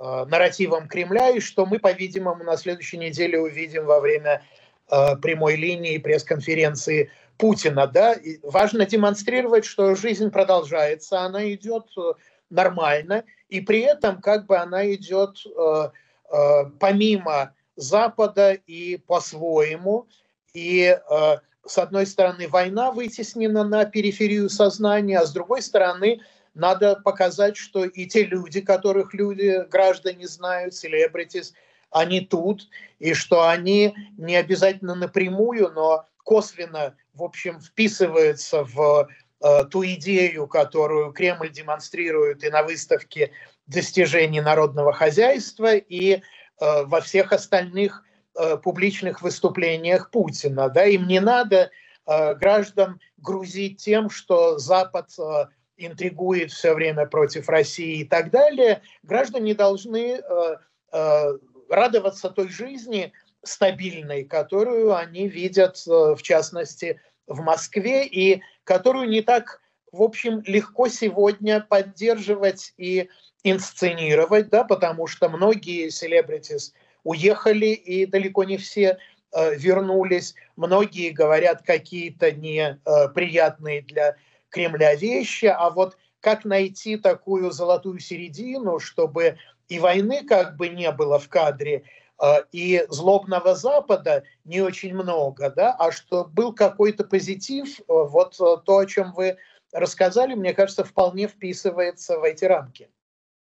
[0.00, 4.42] нарративом Кремля, и что мы, по-видимому, на следующей неделе увидим во время
[4.90, 7.86] э, прямой линии пресс-конференции Путина.
[7.86, 8.14] Да?
[8.14, 12.12] И важно демонстрировать, что жизнь продолжается, она идет э,
[12.48, 15.90] нормально, и при этом как бы она идет э,
[16.32, 20.08] э, помимо Запада и по-своему.
[20.54, 21.36] И э,
[21.66, 26.20] с одной стороны война вытеснена на периферию сознания, а с другой стороны
[26.54, 31.54] надо показать, что и те люди, которых люди, граждане знают, селебритис,
[31.90, 39.08] они тут, и что они не обязательно напрямую, но косвенно, в общем, вписываются в
[39.42, 43.32] э, ту идею, которую Кремль демонстрирует и на выставке
[43.66, 46.20] достижений народного хозяйства, и э,
[46.58, 48.04] во всех остальных
[48.38, 50.68] э, публичных выступлениях Путина.
[50.68, 50.84] Да?
[50.84, 51.70] Им не надо
[52.06, 55.46] э, граждан грузить тем, что Запад э,
[55.86, 58.82] интригует все время против России и так далее.
[59.02, 60.56] Граждане должны э,
[60.92, 61.38] э,
[61.68, 63.12] радоваться той жизни
[63.42, 69.60] стабильной, которую они видят, э, в частности, в Москве, и которую не так,
[69.92, 73.08] в общем, легко сегодня поддерживать и
[73.44, 78.98] инсценировать, да, потому что многие селебритис уехали, и далеко не все
[79.32, 80.34] э, вернулись.
[80.56, 84.16] Многие говорят какие-то неприятные э, для
[84.50, 90.90] Кремля вещи, а вот как найти такую золотую середину, чтобы и войны как бы не
[90.92, 91.84] было в кадре,
[92.22, 98.34] э, и злобного Запада не очень много, да, а что был какой-то позитив, э, вот
[98.40, 99.38] э, то, о чем вы
[99.72, 102.90] рассказали, мне кажется, вполне вписывается в эти рамки.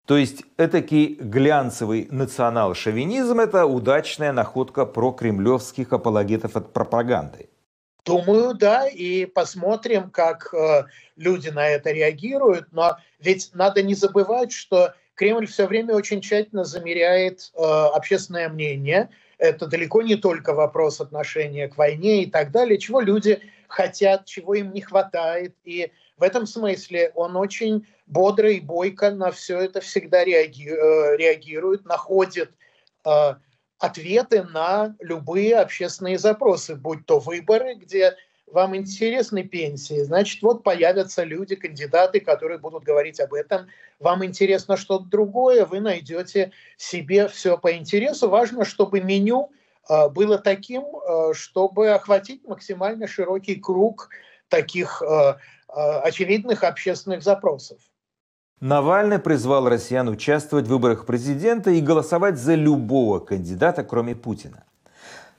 [0.06, 7.48] То есть этакий глянцевый национал-шовинизм– это удачная находка про кремлевских апологетов от пропаганды.
[8.04, 10.84] Думаю, да, и посмотрим, как э,
[11.16, 12.68] люди на это реагируют.
[12.70, 19.08] Но ведь надо не забывать, что Кремль все время очень тщательно замеряет э, общественное мнение.
[19.38, 24.54] Это далеко не только вопрос отношения к войне и так далее, чего люди хотят, чего
[24.54, 25.54] им не хватает.
[25.64, 31.16] И в этом смысле он очень бодро и бойко на все это всегда реаги э,
[31.16, 32.50] реагирует, находит
[33.06, 33.34] э,
[33.78, 41.24] ответы на любые общественные запросы, будь то выборы, где вам интересны пенсии, значит, вот появятся
[41.24, 43.66] люди, кандидаты, которые будут говорить об этом.
[43.98, 48.28] Вам интересно что-то другое, вы найдете себе все по интересу.
[48.28, 49.50] Важно, чтобы меню
[49.88, 54.08] э, было таким, э, чтобы охватить максимально широкий круг
[54.48, 55.34] таких э,
[55.68, 57.80] очевидных общественных запросов.
[58.60, 64.64] Навальный призвал россиян участвовать в выборах президента и голосовать за любого кандидата, кроме Путина.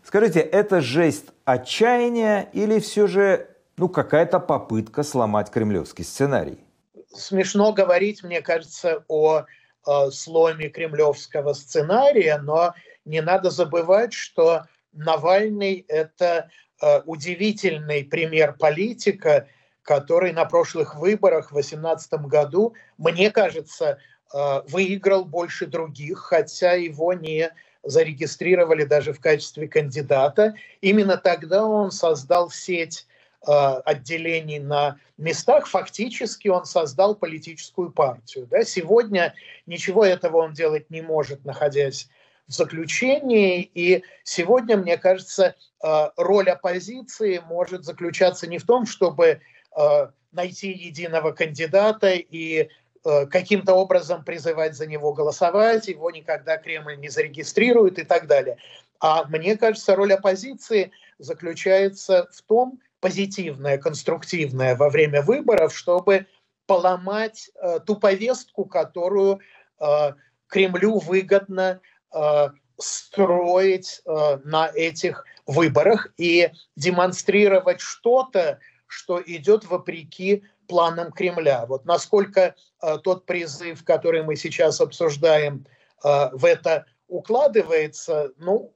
[0.04, 6.60] Скажите, это жесть отчаяния или все же ну, какая-то попытка сломать кремлевский сценарий?
[7.14, 9.46] Смешно говорить, мне кажется, о
[9.88, 12.74] э, сломе кремлевского сценария, но
[13.06, 16.50] не надо забывать, что Навальный– это
[16.82, 19.48] э, удивительный пример политика,
[19.86, 24.00] который на прошлых выборах в 2018 году, мне кажется,
[24.34, 27.52] э, выиграл больше других, хотя его не
[27.84, 30.56] зарегистрировали даже в качестве кандидата.
[30.82, 33.06] Именно тогда он создал сеть
[33.48, 38.48] э, отделений на местах, фактически он создал политическую партию.
[38.50, 38.64] Да?
[38.64, 39.36] Сегодня
[39.68, 42.10] ничего этого он делать не может, находясь
[42.48, 43.70] в заключении.
[43.76, 49.42] И сегодня, мне кажется, э, роль оппозиции может заключаться не в том, чтобы
[50.36, 52.70] найти единого кандидата и
[53.04, 58.58] э, каким-то образом призывать за него голосовать, его никогда Кремль не зарегистрирует и так далее.
[59.00, 66.28] А мне кажется, роль оппозиции заключается в том, позитивная, конструктивная во время выборов, чтобы
[66.66, 69.40] поломать э, ту повестку, которую
[69.80, 70.14] э,
[70.48, 71.80] Кремлю выгодно
[72.14, 81.66] э, строить э, на этих выборах и демонстрировать что-то, что идет вопреки планам Кремля.
[81.66, 85.66] Вот насколько э, тот призыв, который мы сейчас обсуждаем,
[86.04, 88.74] э, в это укладывается, ну,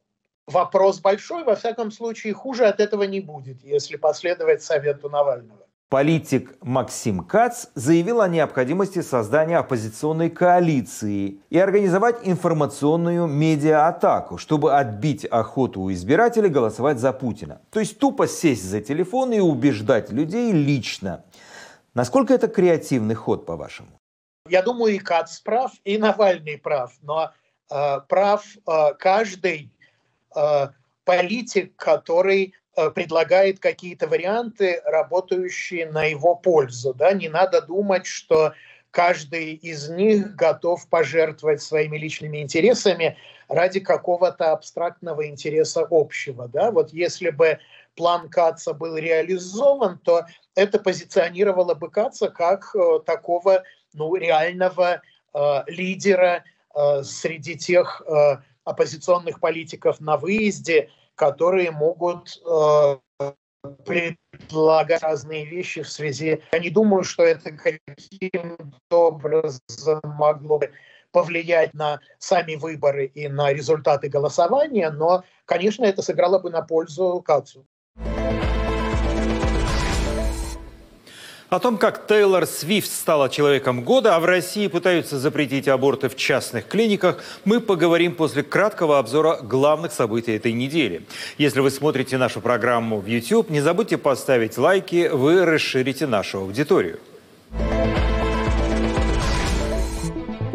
[0.48, 1.44] вопрос большой.
[1.44, 5.69] Во всяком случае, хуже от этого не будет, если последовать совету Навального.
[5.90, 15.26] Политик Максим Кац заявил о необходимости создания оппозиционной коалиции и организовать информационную медиа-атаку, чтобы отбить
[15.26, 17.62] охоту у избирателей голосовать за Путина.
[17.72, 21.26] То есть тупо сесть за телефон и убеждать людей лично.
[21.96, 23.90] Насколько это креативный ход, по-вашему?
[24.48, 26.94] Я думаю, и Кац прав, и Навальный прав.
[27.02, 27.32] Но
[27.72, 29.72] э, прав э, каждый
[30.36, 30.68] э,
[31.04, 32.54] политик, который
[32.96, 36.94] предлагает какие-то варианты, работающие на его пользу.
[36.94, 37.14] Да?
[37.14, 38.54] Не надо думать, что
[38.92, 46.48] каждый из них готов пожертвовать своими личными интересами ради какого-то абстрактного интереса общего.
[46.48, 46.72] Да?
[46.72, 47.60] Вот если бы
[47.96, 53.64] план Каца был реализован, то это позиционировало бы Каца как э, такого
[53.94, 55.02] ну, реального
[55.34, 56.44] э, лидера
[56.76, 60.90] э, среди тех э, оппозиционных политиков на выезде,
[61.20, 62.96] которые могут э,
[63.86, 66.42] предлагать разные вещи в связи.
[66.54, 70.72] Я не думаю, что это каким-то образом могло бы
[71.12, 77.22] повлиять на сами выборы и на результаты голосования, но, конечно, это сыграло бы на пользу
[77.22, 77.66] Кацу.
[81.50, 86.16] О том, как Тейлор Свифт стала человеком года, а в России пытаются запретить аборты в
[86.16, 91.08] частных клиниках, мы поговорим после краткого обзора главных событий этой недели.
[91.40, 97.00] Если вы смотрите нашу программу в YouTube, не забудьте поставить лайки, вы расширите нашу аудиторию.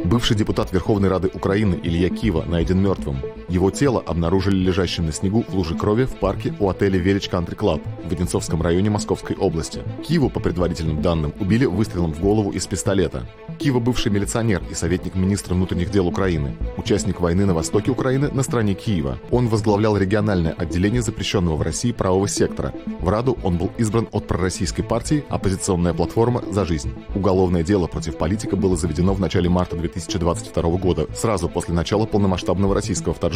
[0.05, 3.19] Бывший депутат Верховной Рады Украины Илья Кива найден мертвым.
[3.49, 7.55] Его тело обнаружили лежащим на снегу в луже крови в парке у отеля «Велич Country
[7.55, 9.83] Club» в Одинцовском районе Московской области.
[10.07, 13.29] Киву, по предварительным данным, убили выстрелом в голову из пистолета.
[13.59, 18.43] Кива– бывший милиционер и советник министра внутренних дел Украины, участник войны на востоке Украины на
[18.43, 19.19] стороне Киева.
[19.31, 22.73] Он возглавлял региональное отделение запрещенного в России правого сектора.
[23.01, 26.93] В Раду он был избран от пророссийской партии «Оппозиционная платформа за жизнь».
[27.15, 32.75] Уголовное дело против политика было заведено в начале марта 2022 года, сразу после начала полномасштабного
[32.75, 33.34] российского вторжения.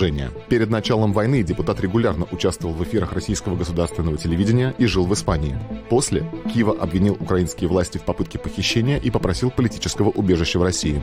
[0.48, 5.58] Перед началом войны депутат регулярно участвовал в эфирах российского государственного телевидения и жил в Испании.
[5.90, 6.24] После
[6.54, 11.02] Кива обвинил украинские власти в попытке похищения и попросил политического убежища в России.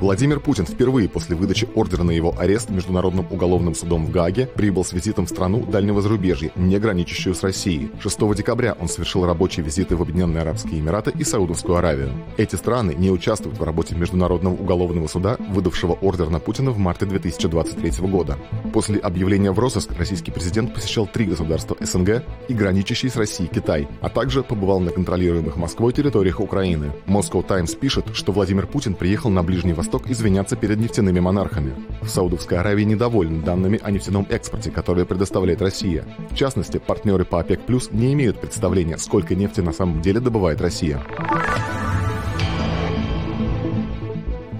[0.00, 4.82] Владимир Путин впервые после выдачи ордера на его арест Международным уголовным судом в Гааге прибыл
[4.82, 7.90] с визитом в страну дальнего зарубежья, не граничащую с Россией.
[8.00, 12.12] 6 декабря он совершил рабочие визиты в Объединенные Арабские Эмираты и Саудовскую Аравию.
[12.38, 17.04] Эти страны не участвуют в работе Международного уголовного суда, выдавшего ордер на Путина в марте
[17.04, 18.38] 2023 года.
[18.72, 23.86] После объявления в розыск российский президент посещал три государства СНГ и граничащий с Россией Китай,
[24.00, 26.90] а также побывал на контролируемых Москвой территориях Украины.
[27.06, 31.74] Moscow Times пишет, что Владимир Путин приехал на Ближний Восток Восток извиняться перед нефтяными монархами.
[32.00, 36.04] В Саудовской Аравии недовольны данными о нефтяном экспорте, которые предоставляет Россия.
[36.30, 41.02] В частности, партнеры по ОПЕК+, не имеют представления, сколько нефти на самом деле добывает Россия.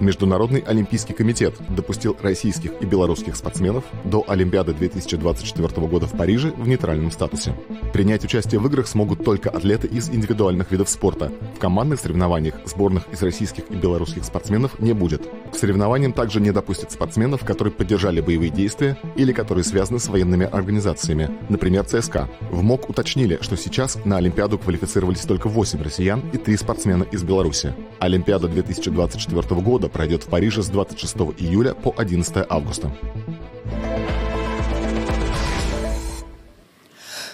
[0.01, 6.67] Международный олимпийский комитет допустил российских и белорусских спортсменов до Олимпиады 2024 года в Париже в
[6.67, 7.53] нейтральном статусе.
[7.93, 11.31] Принять участие в играх смогут только атлеты из индивидуальных видов спорта.
[11.55, 15.21] В командных соревнованиях сборных из российских и белорусских спортсменов не будет.
[15.51, 20.47] К соревнованиям также не допустят спортсменов, которые поддержали боевые действия или которые связаны с военными
[20.47, 22.27] организациями, например, ЦСКА.
[22.49, 27.21] В МОК уточнили, что сейчас на Олимпиаду квалифицировались только 8 россиян и 3 спортсмена из
[27.21, 27.75] Беларуси.
[27.99, 32.91] Олимпиада 2024 года пройдет в Париже с 26 июля по 11 августа.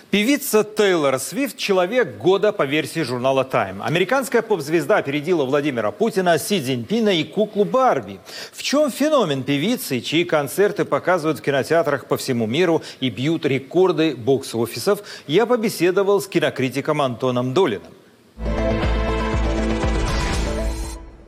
[0.09, 3.81] Певица Тейлор Свифт– человек года по версии журнала Time.
[3.83, 8.21] Американская поп-звезда опередила Владимира Путина, Си Цзиньпина и куклу Барби.
[8.53, 14.15] В чем феномен певицы, чьи концерты показывают в кинотеатрах по всему миру и бьют рекорды
[14.15, 17.91] бокс-офисов, я побеседовал с кинокритиком Антоном Долиным.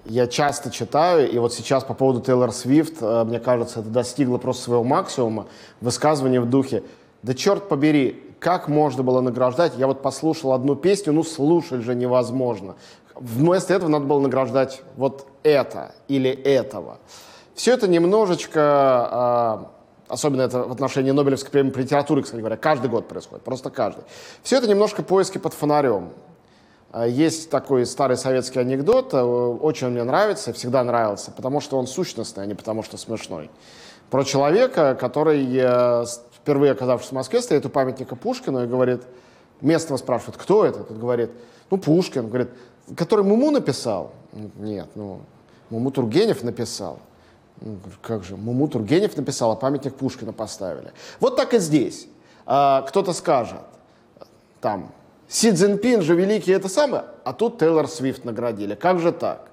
[0.10, 4.38] Я часто читаю, и вот сейчас по поводу Тейлор Свифт, э, мне кажется, это достигло
[4.38, 5.45] просто своего максимума,
[5.82, 6.84] высказывание в духе
[7.22, 9.74] «Да черт побери, как можно было награждать?
[9.78, 12.76] Я вот послушал одну песню, ну слушать же невозможно.
[13.16, 16.97] Вместо этого надо было награждать вот это или этого».
[17.53, 19.72] Все это немножечко, а,
[20.07, 24.05] особенно это в отношении Нобелевской премии по литературе, кстати говоря, каждый год происходит, просто каждый.
[24.43, 26.10] Все это немножко поиски под фонарем.
[26.92, 31.78] А, есть такой старый советский анекдот, э, очень он мне нравится, всегда нравился, потому что
[31.78, 33.52] он сущностный, а не потому что смешной.
[34.10, 39.04] Про человека, который, э, впервые оказавшись в Москве, стоит у памятника Пушкину и говорит,
[39.62, 40.84] местного спрашивают, кто это?
[40.84, 41.30] Тот говорит,
[41.70, 42.28] ну, Пушкин.
[42.28, 42.50] Говорит,
[42.96, 44.14] который Муму написал?
[44.56, 45.22] Нет, ну,
[45.70, 47.00] Муму Тургенев написал.
[48.02, 50.92] Как же, Муму Тургенев написал, а памятник Пушкина поставили.
[51.20, 52.08] Вот так и здесь.
[52.46, 53.60] А, кто-то скажет,
[54.62, 54.92] там,
[55.30, 58.73] Си Цзиньпин же великий это самое, а тут Тейлор Свифт наградили.
[58.73, 59.51] Как же так?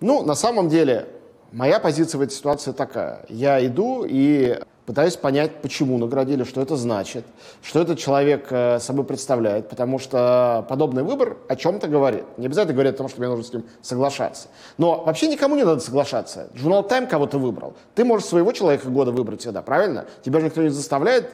[0.00, 1.08] Ну, на самом деле,
[1.50, 3.26] моя позиция в этой ситуации такая.
[3.28, 7.24] Я иду и пытаюсь понять, почему наградили, что это значит,
[7.62, 12.24] что этот человек э, собой представляет, потому что подобный выбор о чем-то говорит.
[12.36, 14.48] Не обязательно говорит о том, что мне нужно с ним соглашаться.
[14.78, 16.48] Но вообще никому не надо соглашаться.
[16.54, 17.74] Журнал Time кого-то выбрал.
[17.96, 20.04] Ты можешь своего человека года выбрать всегда, правильно?
[20.24, 21.28] Тебя же никто не заставляет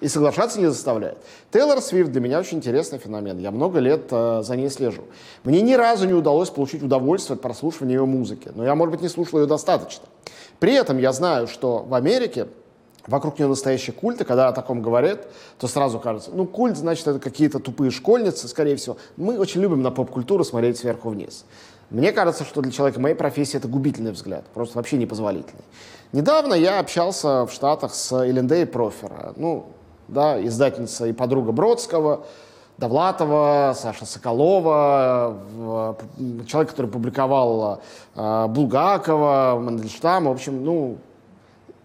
[0.00, 1.18] и соглашаться не заставляет.
[1.50, 3.38] Тейлор Свифт для меня очень интересный феномен.
[3.38, 5.02] Я много лет э, за ней слежу.
[5.44, 8.50] Мне ни разу не удалось получить удовольствие от прослушивания ее музыки.
[8.54, 10.06] Но я, может быть, не слушал ее достаточно.
[10.60, 12.48] При этом я знаю, что в Америке
[13.08, 15.26] вокруг нее настоящий культ, и когда о таком говорят,
[15.58, 18.98] то сразу кажется, ну, культ, значит, это какие-то тупые школьницы, скорее всего.
[19.16, 21.44] Мы очень любим на поп-культуру смотреть сверху вниз.
[21.90, 25.64] Мне кажется, что для человека моей профессии это губительный взгляд, просто вообще непозволительный.
[26.12, 29.32] Недавно я общался в Штатах с Элендей Профера.
[29.36, 29.66] Ну,
[30.08, 32.24] да, издательница и подруга Бродского,
[32.78, 35.36] Довлатова, Саша Соколова,
[36.46, 37.80] человек, который публиковал
[38.14, 40.98] э, Булгакова, Мандельштама, в общем, ну,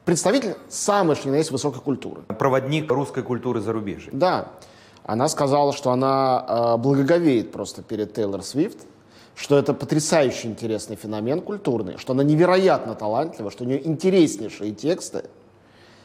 [0.05, 2.21] представитель самой, что ни на есть, высокой культуры.
[2.37, 4.09] Проводник русской культуры за рубежи.
[4.11, 4.49] Да.
[5.03, 8.85] она сказала, что она э, благоговеет просто перед Тейлор Свифт,
[9.35, 15.25] что это потрясающе интересный феномен культурный, что она невероятно талантлива, что у нее интереснейшие тексты,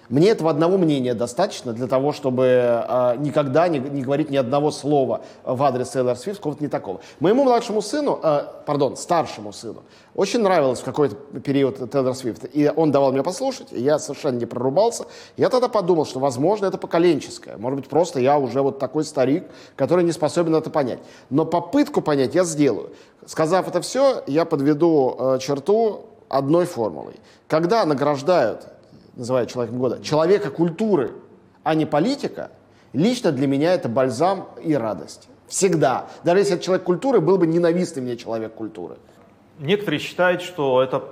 [0.08, 4.70] мне этого одного мнения достаточно для того, чтобы э, никогда не, не говорить ни одного
[4.70, 7.00] слова в адрес Тейлор Свифт, какого-то не такого.
[7.20, 9.82] Моему младшему сыну, э, пардон, старшему сыну,
[10.14, 12.46] очень нравилось в какой-то период Тейлор Свифт.
[12.52, 15.04] И он давал мне послушать, и я совершенно не прорубался.
[15.36, 17.58] Я тогда подумал, что, возможно, это поколенческое.
[17.58, 19.44] Может быть, просто я уже вот такой старик,
[19.76, 21.00] который не способен это понять.
[21.28, 22.90] Но попытку понять я сделаю.
[23.26, 27.16] Сказав это все, я подведу э, черту одной формулой.
[27.46, 28.66] Когда награждают
[29.18, 31.12] называют человеком года, человека культуры,
[31.64, 32.50] а не политика,
[32.94, 35.28] лично для меня это бальзам и радость.
[35.48, 36.08] Всегда.
[36.24, 38.96] Даже если это человек культуры, был бы ненавистный мне человек культуры.
[39.58, 41.04] Некоторые считают, что это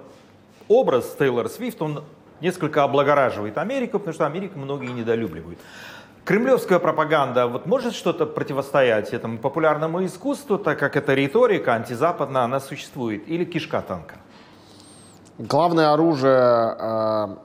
[0.68, 2.04] образ Тейлор Свифт, он
[2.40, 5.58] несколько облагораживает Америку, потому что Америку многие недолюбливают.
[6.24, 12.60] Кремлевская пропаганда вот может что-то противостоять этому популярному искусству, так как эта риторика антизападная, она
[12.60, 14.16] существует, или кишка танка?
[15.38, 17.36] Главное оружие э,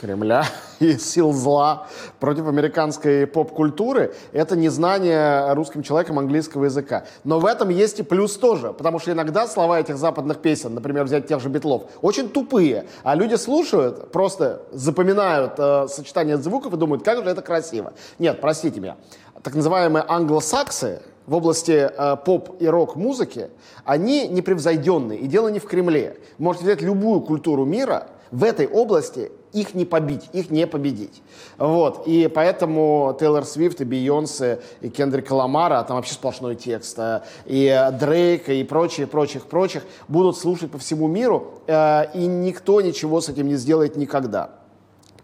[0.00, 0.44] Кремля
[0.80, 1.86] и сил зла
[2.20, 7.04] против американской поп-культуры– это незнание русским человеком английского языка.
[7.24, 11.04] Но в этом есть и плюс тоже, потому что иногда слова этих западных песен, например,
[11.04, 16.76] взять тех же Битлов, очень тупые, а люди слушают, просто запоминают э, сочетание звуков и
[16.76, 17.92] думают, как же это красиво.
[18.18, 18.96] Нет, простите меня,
[19.42, 23.50] так называемые англосаксы, в области э, поп и рок-музыки,
[23.84, 25.18] они непревзойденные.
[25.18, 26.16] И дело не в Кремле.
[26.38, 31.22] Можете взять любую культуру мира, в этой области их не побить, их не победить.
[31.56, 32.06] Вот.
[32.06, 37.22] И поэтому Тейлор Свифт и Бейонсе, и Кендрик Ламара, а там вообще сплошной текст, э,
[37.46, 43.20] и Дрейк, и прочие, прочих, прочих, будут слушать по всему миру, э, и никто ничего
[43.20, 44.57] с этим не сделает никогда.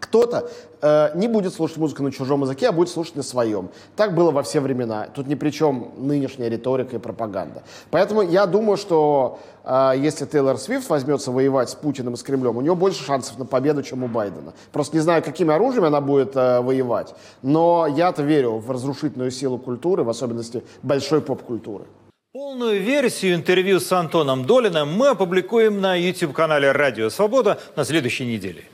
[0.05, 0.47] Кто-то
[0.81, 3.69] э, не будет слушать музыку на чужом языке, а будет слушать на своем.
[3.95, 5.07] Так было во все времена.
[5.13, 7.63] Тут ни при чем нынешняя риторика и пропаганда.
[7.89, 12.57] Поэтому я думаю, что э, если Тейлор Свифт возьмется воевать с Путиным и с Кремлем,
[12.57, 14.53] у него больше шансов на победу, чем у Байдена.
[14.71, 19.57] Просто не знаю, какими оружиями она будет э, воевать, но я-то верю в разрушительную силу
[19.57, 21.85] культуры, в особенности большой поп-культуры.
[22.31, 28.65] Полную версию интервью с Антоном Долиным мы опубликуем на YouTube-канале «Радио Свобода» на следующей неделе.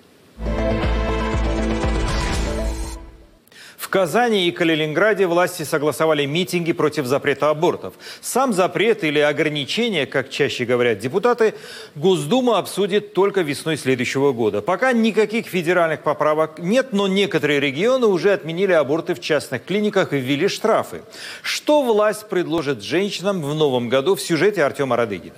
[3.91, 7.93] Казани и Калининграде власти согласовали митинги против запрета абортов.
[8.21, 11.55] Сам запрет или ограничение, как чаще говорят депутаты,
[11.95, 14.61] Госдума обсудит только весной следующего года.
[14.61, 20.19] Пока никаких федеральных поправок нет, но некоторые регионы уже отменили аборты в частных клиниках и
[20.19, 21.01] ввели штрафы.
[21.43, 25.35] Что власть предложит женщинам в новом году в сюжете Артема Радыгина?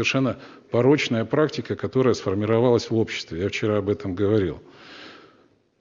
[0.00, 0.38] Совершенно
[0.70, 3.42] порочная практика, которая сформировалась в обществе.
[3.42, 4.62] Я вчера об этом говорил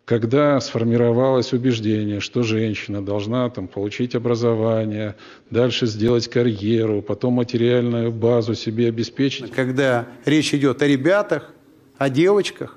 [0.10, 5.16] когда сформировалось убеждение, что женщина должна там, получить образование,
[5.52, 9.52] дальше сделать карьеру, потом материальную базу себе обеспечить.
[9.52, 11.54] Когда речь идет о ребятах,
[12.00, 12.76] о девочках,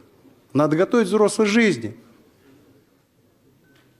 [0.52, 1.96] надо готовить взрослой жизни.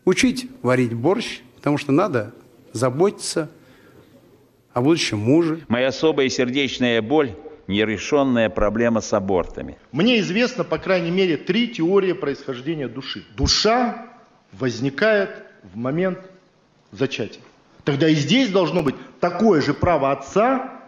[0.05, 2.35] Учить варить борщ, потому что надо
[2.75, 3.51] заботиться
[4.73, 5.61] о будущем муже.
[5.69, 7.35] Моя особая сердечная боль
[7.67, 9.79] нерешенная проблема с абортами.
[9.93, 13.25] Мне известно, по крайней мере, три теории происхождения души.
[13.37, 14.09] Душа
[14.53, 16.19] возникает в момент
[16.91, 17.43] зачатия.
[17.85, 20.82] Тогда и здесь должно быть такое же право отца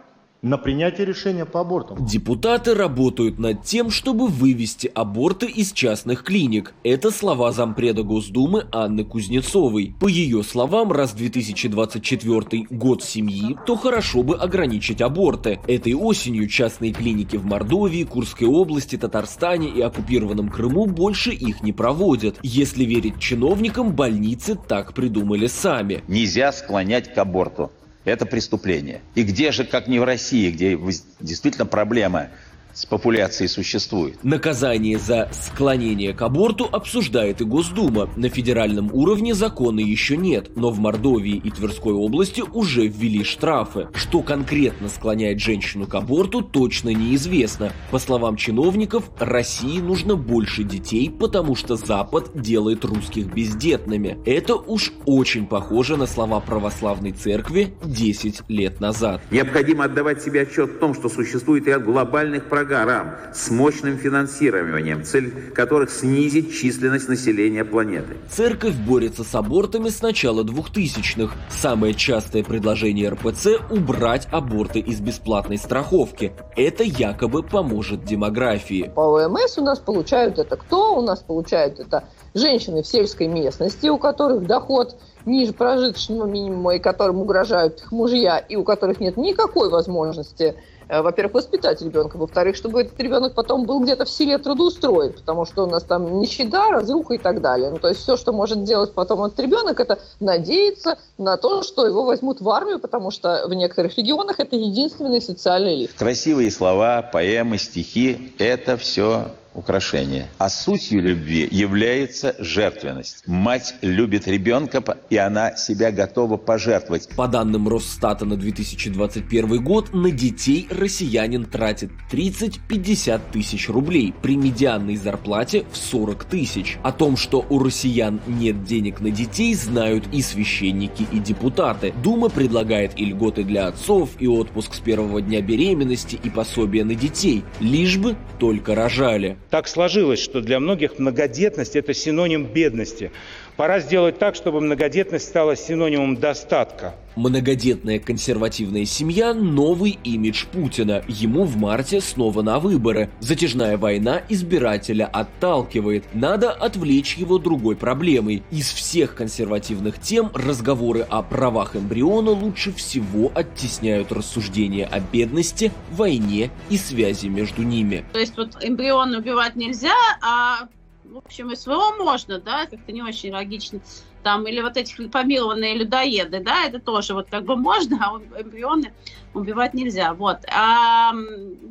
[0.45, 2.05] на принятие решения по абортам.
[2.05, 6.75] Депутаты работают над тем, чтобы вывести аборты из частных клиник.
[6.83, 9.95] Это слова зампреда Госдумы Анны Кузнецовой.
[9.99, 15.59] По ее словам, раз 2024 год семьи, то хорошо бы ограничить аборты.
[15.67, 21.73] Этой осенью частные клиники в Мордовии, Курской области, Татарстане и оккупированном Крыму больше их не
[21.73, 22.37] проводят.
[22.43, 26.03] Если верить чиновникам, больницы так придумали сами.
[26.07, 27.71] Нельзя склонять к аборту.
[28.05, 29.01] Это преступление.
[29.15, 30.77] И где же, как не в России, где
[31.19, 32.29] действительно проблема
[32.75, 34.21] с популяцией существует.
[34.21, 38.09] Наказание за склонение к аборту обсуждает и Госдума.
[38.17, 43.87] На федеральном уровне закона еще нет, но в Мордовии и Тверской области уже ввели штрафы.
[43.93, 47.71] Что конкретно склоняет женщину к аборту, точно неизвестно.
[47.91, 54.17] По словам чиновников, России нужно больше детей, потому что Запад делает русских бездетными.
[54.25, 59.21] Это уж очень похоже на слова православной церкви 10 лет назад.
[59.31, 65.03] Необходимо отдавать себе отчет в том, что существует ряд глобальных программ программ с мощным финансированием,
[65.03, 68.17] цель которых снизить численность населения планеты.
[68.27, 71.35] Церковь борется с абортами с начала 2000-х.
[71.49, 76.33] Самое частое предложение РПЦ– убрать аборты из бесплатной страховки.
[76.55, 78.91] Это якобы поможет демографии.
[78.95, 80.97] По ОМС у нас получают это кто?
[80.97, 86.79] У нас получают это женщины в сельской местности, у которых доход ниже прожиточного минимума и
[86.79, 90.55] которым угрожают их мужья, и у которых нет никакой возможности
[90.87, 95.63] во-первых, воспитать ребенка, во-вторых, чтобы этот ребенок потом был где-то в селе трудоустроен, потому что
[95.63, 97.71] у нас там нищета, разруха и так далее.
[97.71, 101.85] Ну, то есть все, что может делать потом этот ребенок, это надеяться на то, что
[101.85, 105.97] его возьмут в армию, потому что в некоторых регионах это единственный социальный лифт.
[105.97, 110.27] Красивые слова, поэмы, стихи– это все украшение.
[110.37, 113.23] А сутью любви является жертвенность.
[113.25, 117.09] Мать любит ребенка, и она себя готова пожертвовать.
[117.15, 124.97] По данным Росстата на 2021 год, на детей россиянин тратит 30-50 тысяч рублей при медианной
[124.97, 126.77] зарплате в 40 тысяч.
[126.83, 131.93] О том, что у россиян нет денег на детей, знают и священники, и депутаты.
[132.03, 136.95] Дума предлагает и льготы для отцов, и отпуск с первого дня беременности, и пособия на
[136.95, 139.37] детей, лишь бы только рожали.
[139.55, 143.13] Так сложилось, что для многих многодетность– это синоним бедности.
[143.57, 146.93] Пора сделать так, чтобы многодетность стала синонимом достатка.
[147.15, 151.01] Многодетная консервативная семья– новый имидж Путина.
[151.07, 153.09] Ему в марте снова на выборы.
[153.21, 156.03] Затяжная война избирателя отталкивает.
[156.13, 158.43] Надо отвлечь его другой проблемой.
[158.51, 166.51] Из всех консервативных тем разговоры о правах эмбриона лучше всего оттесняют рассуждения о бедности, войне
[166.69, 168.03] и связи между ними.
[168.11, 170.67] То есть вот эмбрион убивать нельзя, а
[171.15, 173.79] в общем, СВО можно, да, как-то не очень логично.
[174.21, 178.91] Там, или вот эти помилованные людоеды, да, это тоже вот как бы можно, а эмбрионы
[179.33, 180.13] убивать нельзя.
[180.13, 180.39] Вот.
[180.53, 181.13] А,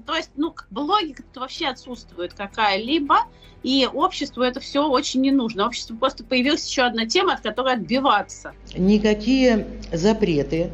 [0.06, 3.18] то есть, ну, как бы логика вообще отсутствует какая-либо,
[3.62, 5.66] и обществу это все очень не нужно.
[5.66, 8.54] Обществу просто появилась еще одна тема, от которой отбиваться.
[8.74, 10.72] Никакие запреты,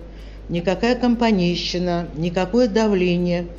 [0.48, 3.48] никакая компанейщина, никакое давление–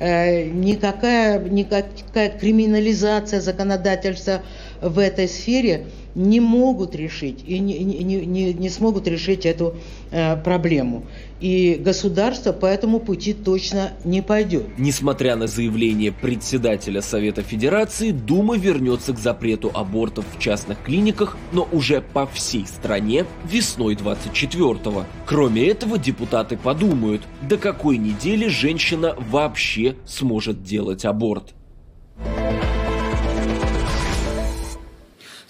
[0.00, 4.42] никакая, никакая криминализация законодательства
[4.80, 9.76] в этой сфере не могут решить и не, не, не, не смогут решить эту
[10.10, 11.04] э, проблему.
[11.40, 14.66] И государство по этому пути точно не пойдет.
[14.76, 21.68] Несмотря на заявление председателя Совета Федерации, Дума вернется к запрету абортов в частных клиниках, но
[21.70, 25.04] уже по всей стране весной 24-го.
[25.26, 31.54] Кроме этого, депутаты подумают, до какой недели женщина вообще сможет делать аборт.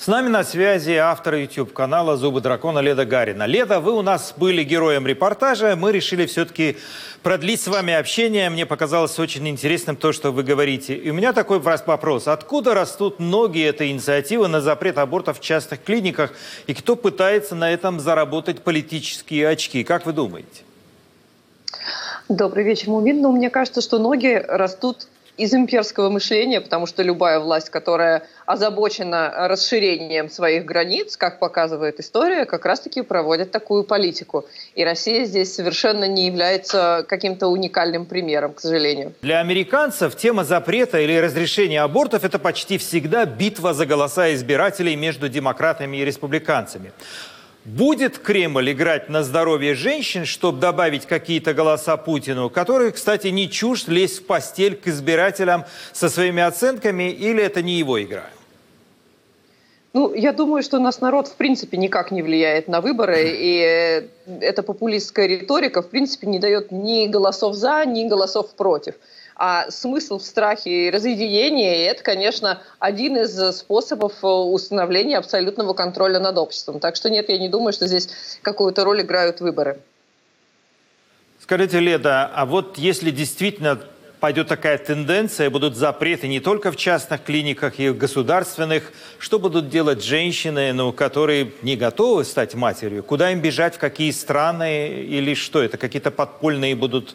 [0.08, 3.44] Нами на связи автор YouTube-канала «Зубы дракона» Леда Гарина.
[3.44, 5.76] Леда, вы у нас были героем репортажа.
[5.76, 6.78] Мы решили все-таки
[7.22, 8.48] продлить с вами общение.
[8.48, 10.94] Мне показалось очень интересным то, что вы говорите.
[10.94, 12.26] И у меня такой вопрос.
[12.26, 16.32] Откуда растут ноги этой инициативы на запрет абортов в частных клиниках?
[16.66, 19.84] И кто пытается на этом заработать политические очки?
[19.84, 20.62] Как вы думаете?
[22.28, 23.20] Добрый вечер, Мумин.
[23.20, 25.06] Ну, мне кажется, что ноги растут
[25.38, 32.44] из имперского мышления, потому что любая власть, которая озабочена расширением своих границ, как показывает история,
[32.44, 34.44] как раз-таки проводит такую политику.
[34.74, 39.14] И Россия здесь совершенно не является каким-то уникальным примером, к сожалению.
[39.22, 45.28] Для американцев тема запрета или разрешения абортов– это почти всегда битва за голоса избирателей между
[45.28, 46.92] демократами и республиканцами.
[47.64, 53.88] Будет Кремль играть на здоровье женщин, чтобы добавить какие-то голоса Путину, который, кстати, не чужд
[53.88, 58.24] лезть в постель к избирателям со своими оценками, или это не его игра?
[59.92, 64.08] Ну, я думаю, что у нас народ в принципе никак не влияет на выборы, и
[64.40, 68.94] эта популистская риторика в принципе не дает ни голосов за, ни голосов против.
[69.38, 76.18] А смысл в страхе и разъединении– это, конечно, один из способов э, установления абсолютного контроля
[76.18, 76.80] над обществом.
[76.80, 78.08] Так что нет, я не думаю, что здесь
[78.42, 79.78] какую-то роль играют выборы.
[81.40, 83.78] Скажите, Леда, а вот если действительно
[84.18, 89.68] пойдет такая тенденция, будут запреты не только в частных клиниках и в государственных, что будут
[89.68, 93.04] делать женщины, ну, которые не готовы стать матерью?
[93.04, 95.62] Куда им бежать, в какие страны или что?
[95.62, 97.14] Это какие-то подпольные будут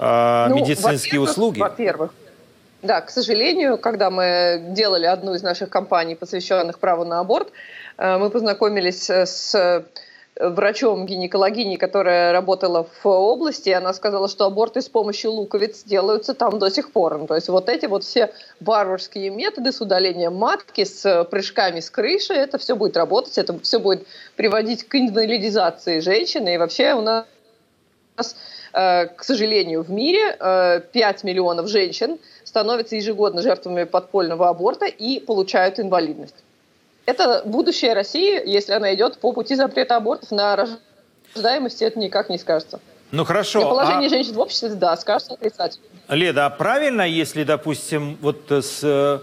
[0.00, 1.60] э, ну, медицинские услуги?
[1.60, 2.12] Во-первых,
[2.82, 7.48] да, к сожалению, когда мы делали одну из наших кампаний, посвященных праву на аборт,
[7.98, 9.84] э, мы познакомились с
[10.40, 16.58] врачом-гинекологиней, которая работала в области, и она сказала, что аборты с помощью луковиц делаются там
[16.58, 17.18] до сих пор.
[17.18, 21.90] Ну, то есть вот эти вот все варварские методы с удалением матки, с прыжками с
[21.90, 26.54] крыши, это все будет работать, это все будет приводить к инвалидизации женщины.
[26.54, 27.26] И вообще у нас
[28.16, 28.22] Э,
[28.72, 35.80] к сожалению, в мире 5 э, миллионов женщин становятся ежегодно жертвами подпольного аборта и получают
[35.80, 36.36] инвалидность.
[37.06, 40.68] Это будущее России, если она идет по пути запрета абортов на
[41.34, 42.80] рождаемости, это никак не скажется.
[43.10, 43.60] Ну хорошо.
[43.60, 44.10] И положение а...
[44.10, 45.84] женщин в обществе, да, скажется отрицательно.
[46.08, 49.20] Леда, а правильно, если, допустим, вот с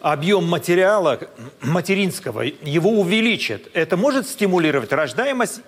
[0.00, 1.18] объем материала
[1.60, 3.62] материнского, его увеличат.
[3.72, 5.62] Это может стимулировать рождаемость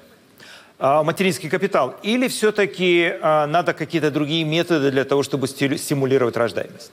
[0.79, 1.95] материнский капитал?
[2.03, 6.93] Или все-таки а, надо какие-то другие методы для того, чтобы стимулировать рождаемость?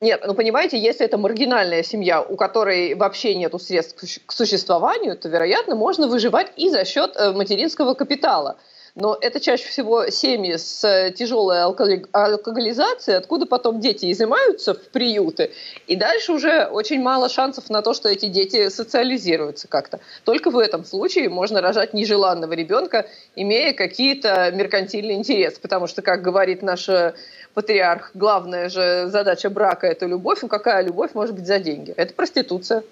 [0.00, 5.28] Нет, ну понимаете, если это маргинальная семья, у которой вообще нет средств к существованию, то,
[5.28, 8.58] вероятно, можно выживать и за счет э, материнского капитала.
[8.94, 15.50] Но это чаще всего семьи с э, тяжелой алкоголизацией, откуда потом дети изымаются в приюты.
[15.88, 19.98] И дальше уже очень мало шансов на то, что эти дети социализируются как-то.
[20.22, 25.60] Только в этом случае можно рожать нежеланного ребенка, имея какие-то меркантильные интересы.
[25.60, 27.14] Потому что, как говорит наш э,
[27.52, 30.38] патриарх, главная же задача брака– это любовь.
[30.42, 31.92] Ну какая любовь может быть за деньги?
[31.96, 32.84] Это проституция.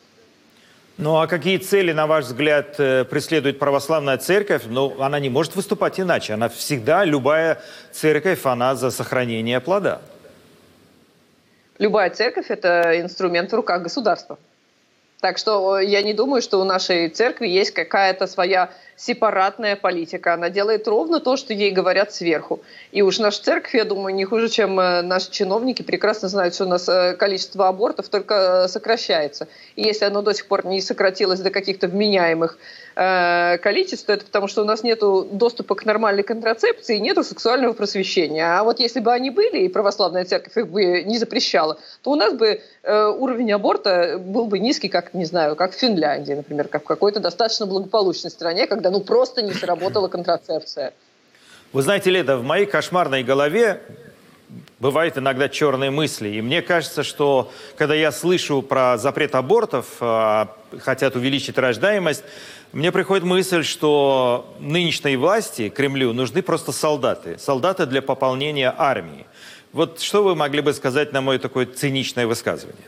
[0.98, 4.62] Ну а какие цели, на ваш взгляд, э, преследует православная церковь?
[4.66, 6.34] Ну, она не может выступать иначе.
[6.34, 7.60] Она всегда, любая
[7.92, 10.00] церковь, она за сохранение плода.
[11.78, 14.38] Любая церковь– это инструмент в руках государства.
[15.22, 20.34] Так что э, я не думаю, что у нашей церкви есть какая-то своя сепаратная политика.
[20.34, 22.60] Она делает ровно то, что ей говорят сверху.
[22.90, 26.64] И уж наша церковь, я думаю, не хуже, чем э, наши чиновники, прекрасно знают, что
[26.64, 29.46] у нас э, количество абортов только сокращается.
[29.76, 32.58] И если оно до сих пор не сократилось до каких-то вменяемых
[32.94, 37.72] э, количеств, то это потому, что у нас нет доступа к нормальной контрацепции нет сексуального
[37.72, 38.58] просвещения.
[38.58, 42.16] А вот если бы они были, и православная церковь их бы не запрещала, то у
[42.16, 46.68] нас бы э, уровень аборта был бы низкий, как, не знаю, как в Финляндии, например,
[46.68, 50.92] как в какой-то достаточно благополучной стране, когда ну просто не сработала контрацепция.
[51.72, 53.80] Вы знаете, Леда, в моей кошмарной голове
[54.78, 56.28] бывают иногда черные мысли.
[56.28, 60.46] И мне кажется, что когда я слышу про запрет абортов, э,
[60.80, 62.24] хотят увеличить рождаемость,
[62.72, 67.38] мне приходит мысль, что нынешней власти, Кремлю, нужны просто солдаты.
[67.38, 69.26] Солдаты для пополнения армии.
[69.72, 72.86] Вот что вы могли бы сказать на мое такое циничное высказывание?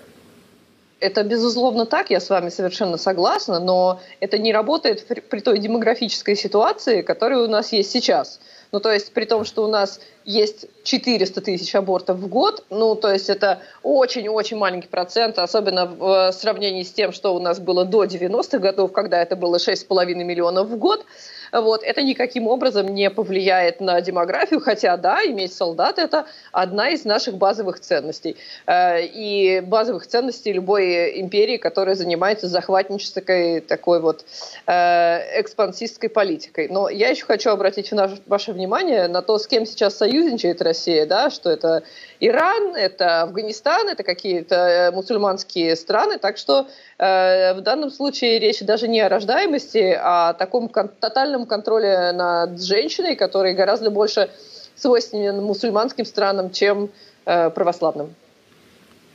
[1.01, 6.35] Это, безусловно, так, я с вами совершенно согласна, но это не работает при той демографической
[6.35, 8.41] ситуации, которая у нас есть сейчас–
[8.75, 12.97] ну, то есть при том, что у нас есть 400 тысяч абортов в год, ну,
[12.97, 17.85] то есть это очень-очень маленький процент, особенно в сравнении с тем, что у нас было
[17.85, 21.07] до 90-х годов, когда это было 6,5 миллионов в год.
[21.55, 27.05] Вот, это никаким образом не повлияет на демографию, хотя, да, иметь солдат– это одна из
[27.05, 28.37] наших базовых ценностей.
[28.67, 34.25] Э, и базовых ценностей любой империи, которая занимается захватнической такой вот
[34.67, 36.67] э, экспансистской политикой.
[36.69, 37.93] Но я еще хочу обратить
[38.27, 41.85] ваше внимание на то, с кем сейчас союзничает Россия, да, что это
[42.21, 48.61] Иран, это Афганистан, это какие-то э, мусульманские страны, так что э, в данном случае речь
[48.61, 54.31] даже не о рождаемости, а о таком кон- тотальном контроле над женщиной, который гораздо больше
[54.77, 56.91] свойственен мусульманским странам, чем
[57.25, 58.15] э, православным.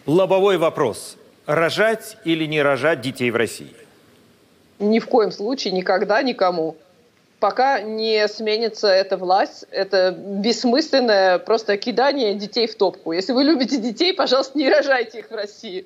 [0.05, 1.15] Лобовой вопрос.
[1.45, 3.73] Рожать или не рожать детей в России?
[4.79, 6.77] Ни в коем случае, никогда, никому
[7.39, 13.11] пока не сменится эта власть, это бессмысленное просто кидание детей в топку.
[13.11, 15.85] Если вы любите детей, пожалуйста, не рожайте их в России.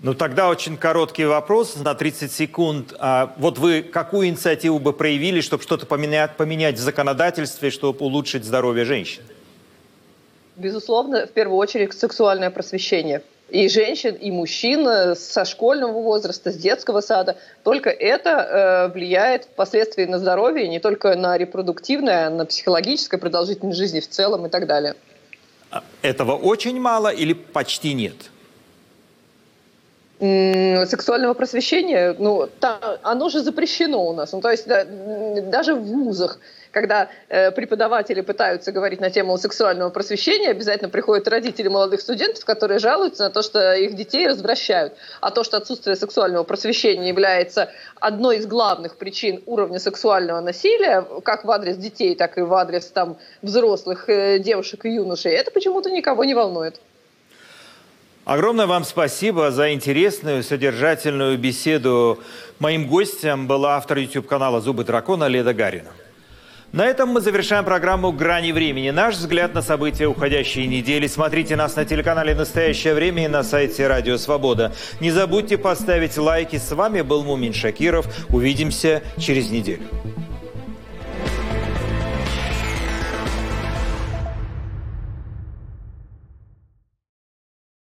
[0.00, 2.94] Ну, тогда очень короткий вопрос на 30 секунд.
[2.98, 8.44] А вот вы какую инициативу бы проявили, чтобы что-то поменять, поменять в законодательстве, чтобы улучшить
[8.44, 9.22] здоровье женщин?
[10.56, 16.56] Безусловно, в первую очередь сексуальное просвещение– и женщин, и мужчин э, со школьного возраста, с
[16.56, 17.36] детского сада.
[17.62, 23.78] Только это э, влияет впоследствии на здоровье, не только на репродуктивное, а на психологическое, продолжительность
[23.78, 24.94] жизни в целом и так далее.
[25.70, 28.16] А этого очень мало или почти нет?
[30.18, 34.32] сексуального просвещения, ну, там, оно же запрещено у нас.
[34.32, 36.40] Ну, то есть да, даже в вузах
[36.76, 42.80] когда э, преподаватели пытаются говорить на тему сексуального просвещения, обязательно приходят родители молодых студентов, которые
[42.80, 44.92] жалуются на то, что их детей развращают.
[45.22, 51.46] А то, что отсутствие сексуального просвещения является одной из главных причин уровня сексуального насилия, как
[51.46, 55.90] в адрес детей, так и в адрес там, взрослых э, девушек и юношей, это почему-то
[55.90, 56.78] никого не волнует.
[58.26, 62.18] Огромное вам спасибо за интересную, содержательную беседу.
[62.58, 65.92] Моим гостем была автор YouTube-канала «Зубы дракона» Леда Гарина.
[66.76, 68.90] На этом мы завершаем программу «Грани времени».
[68.90, 71.06] Наш взгляд на события уходящей недели.
[71.06, 74.74] Смотрите нас на телеканале «Настоящее время» и на сайте «Радио Свобода».
[75.00, 76.56] Не забудьте поставить лайки.
[76.56, 78.06] С вами был Мумин Шакиров.
[78.28, 79.84] Увидимся через неделю.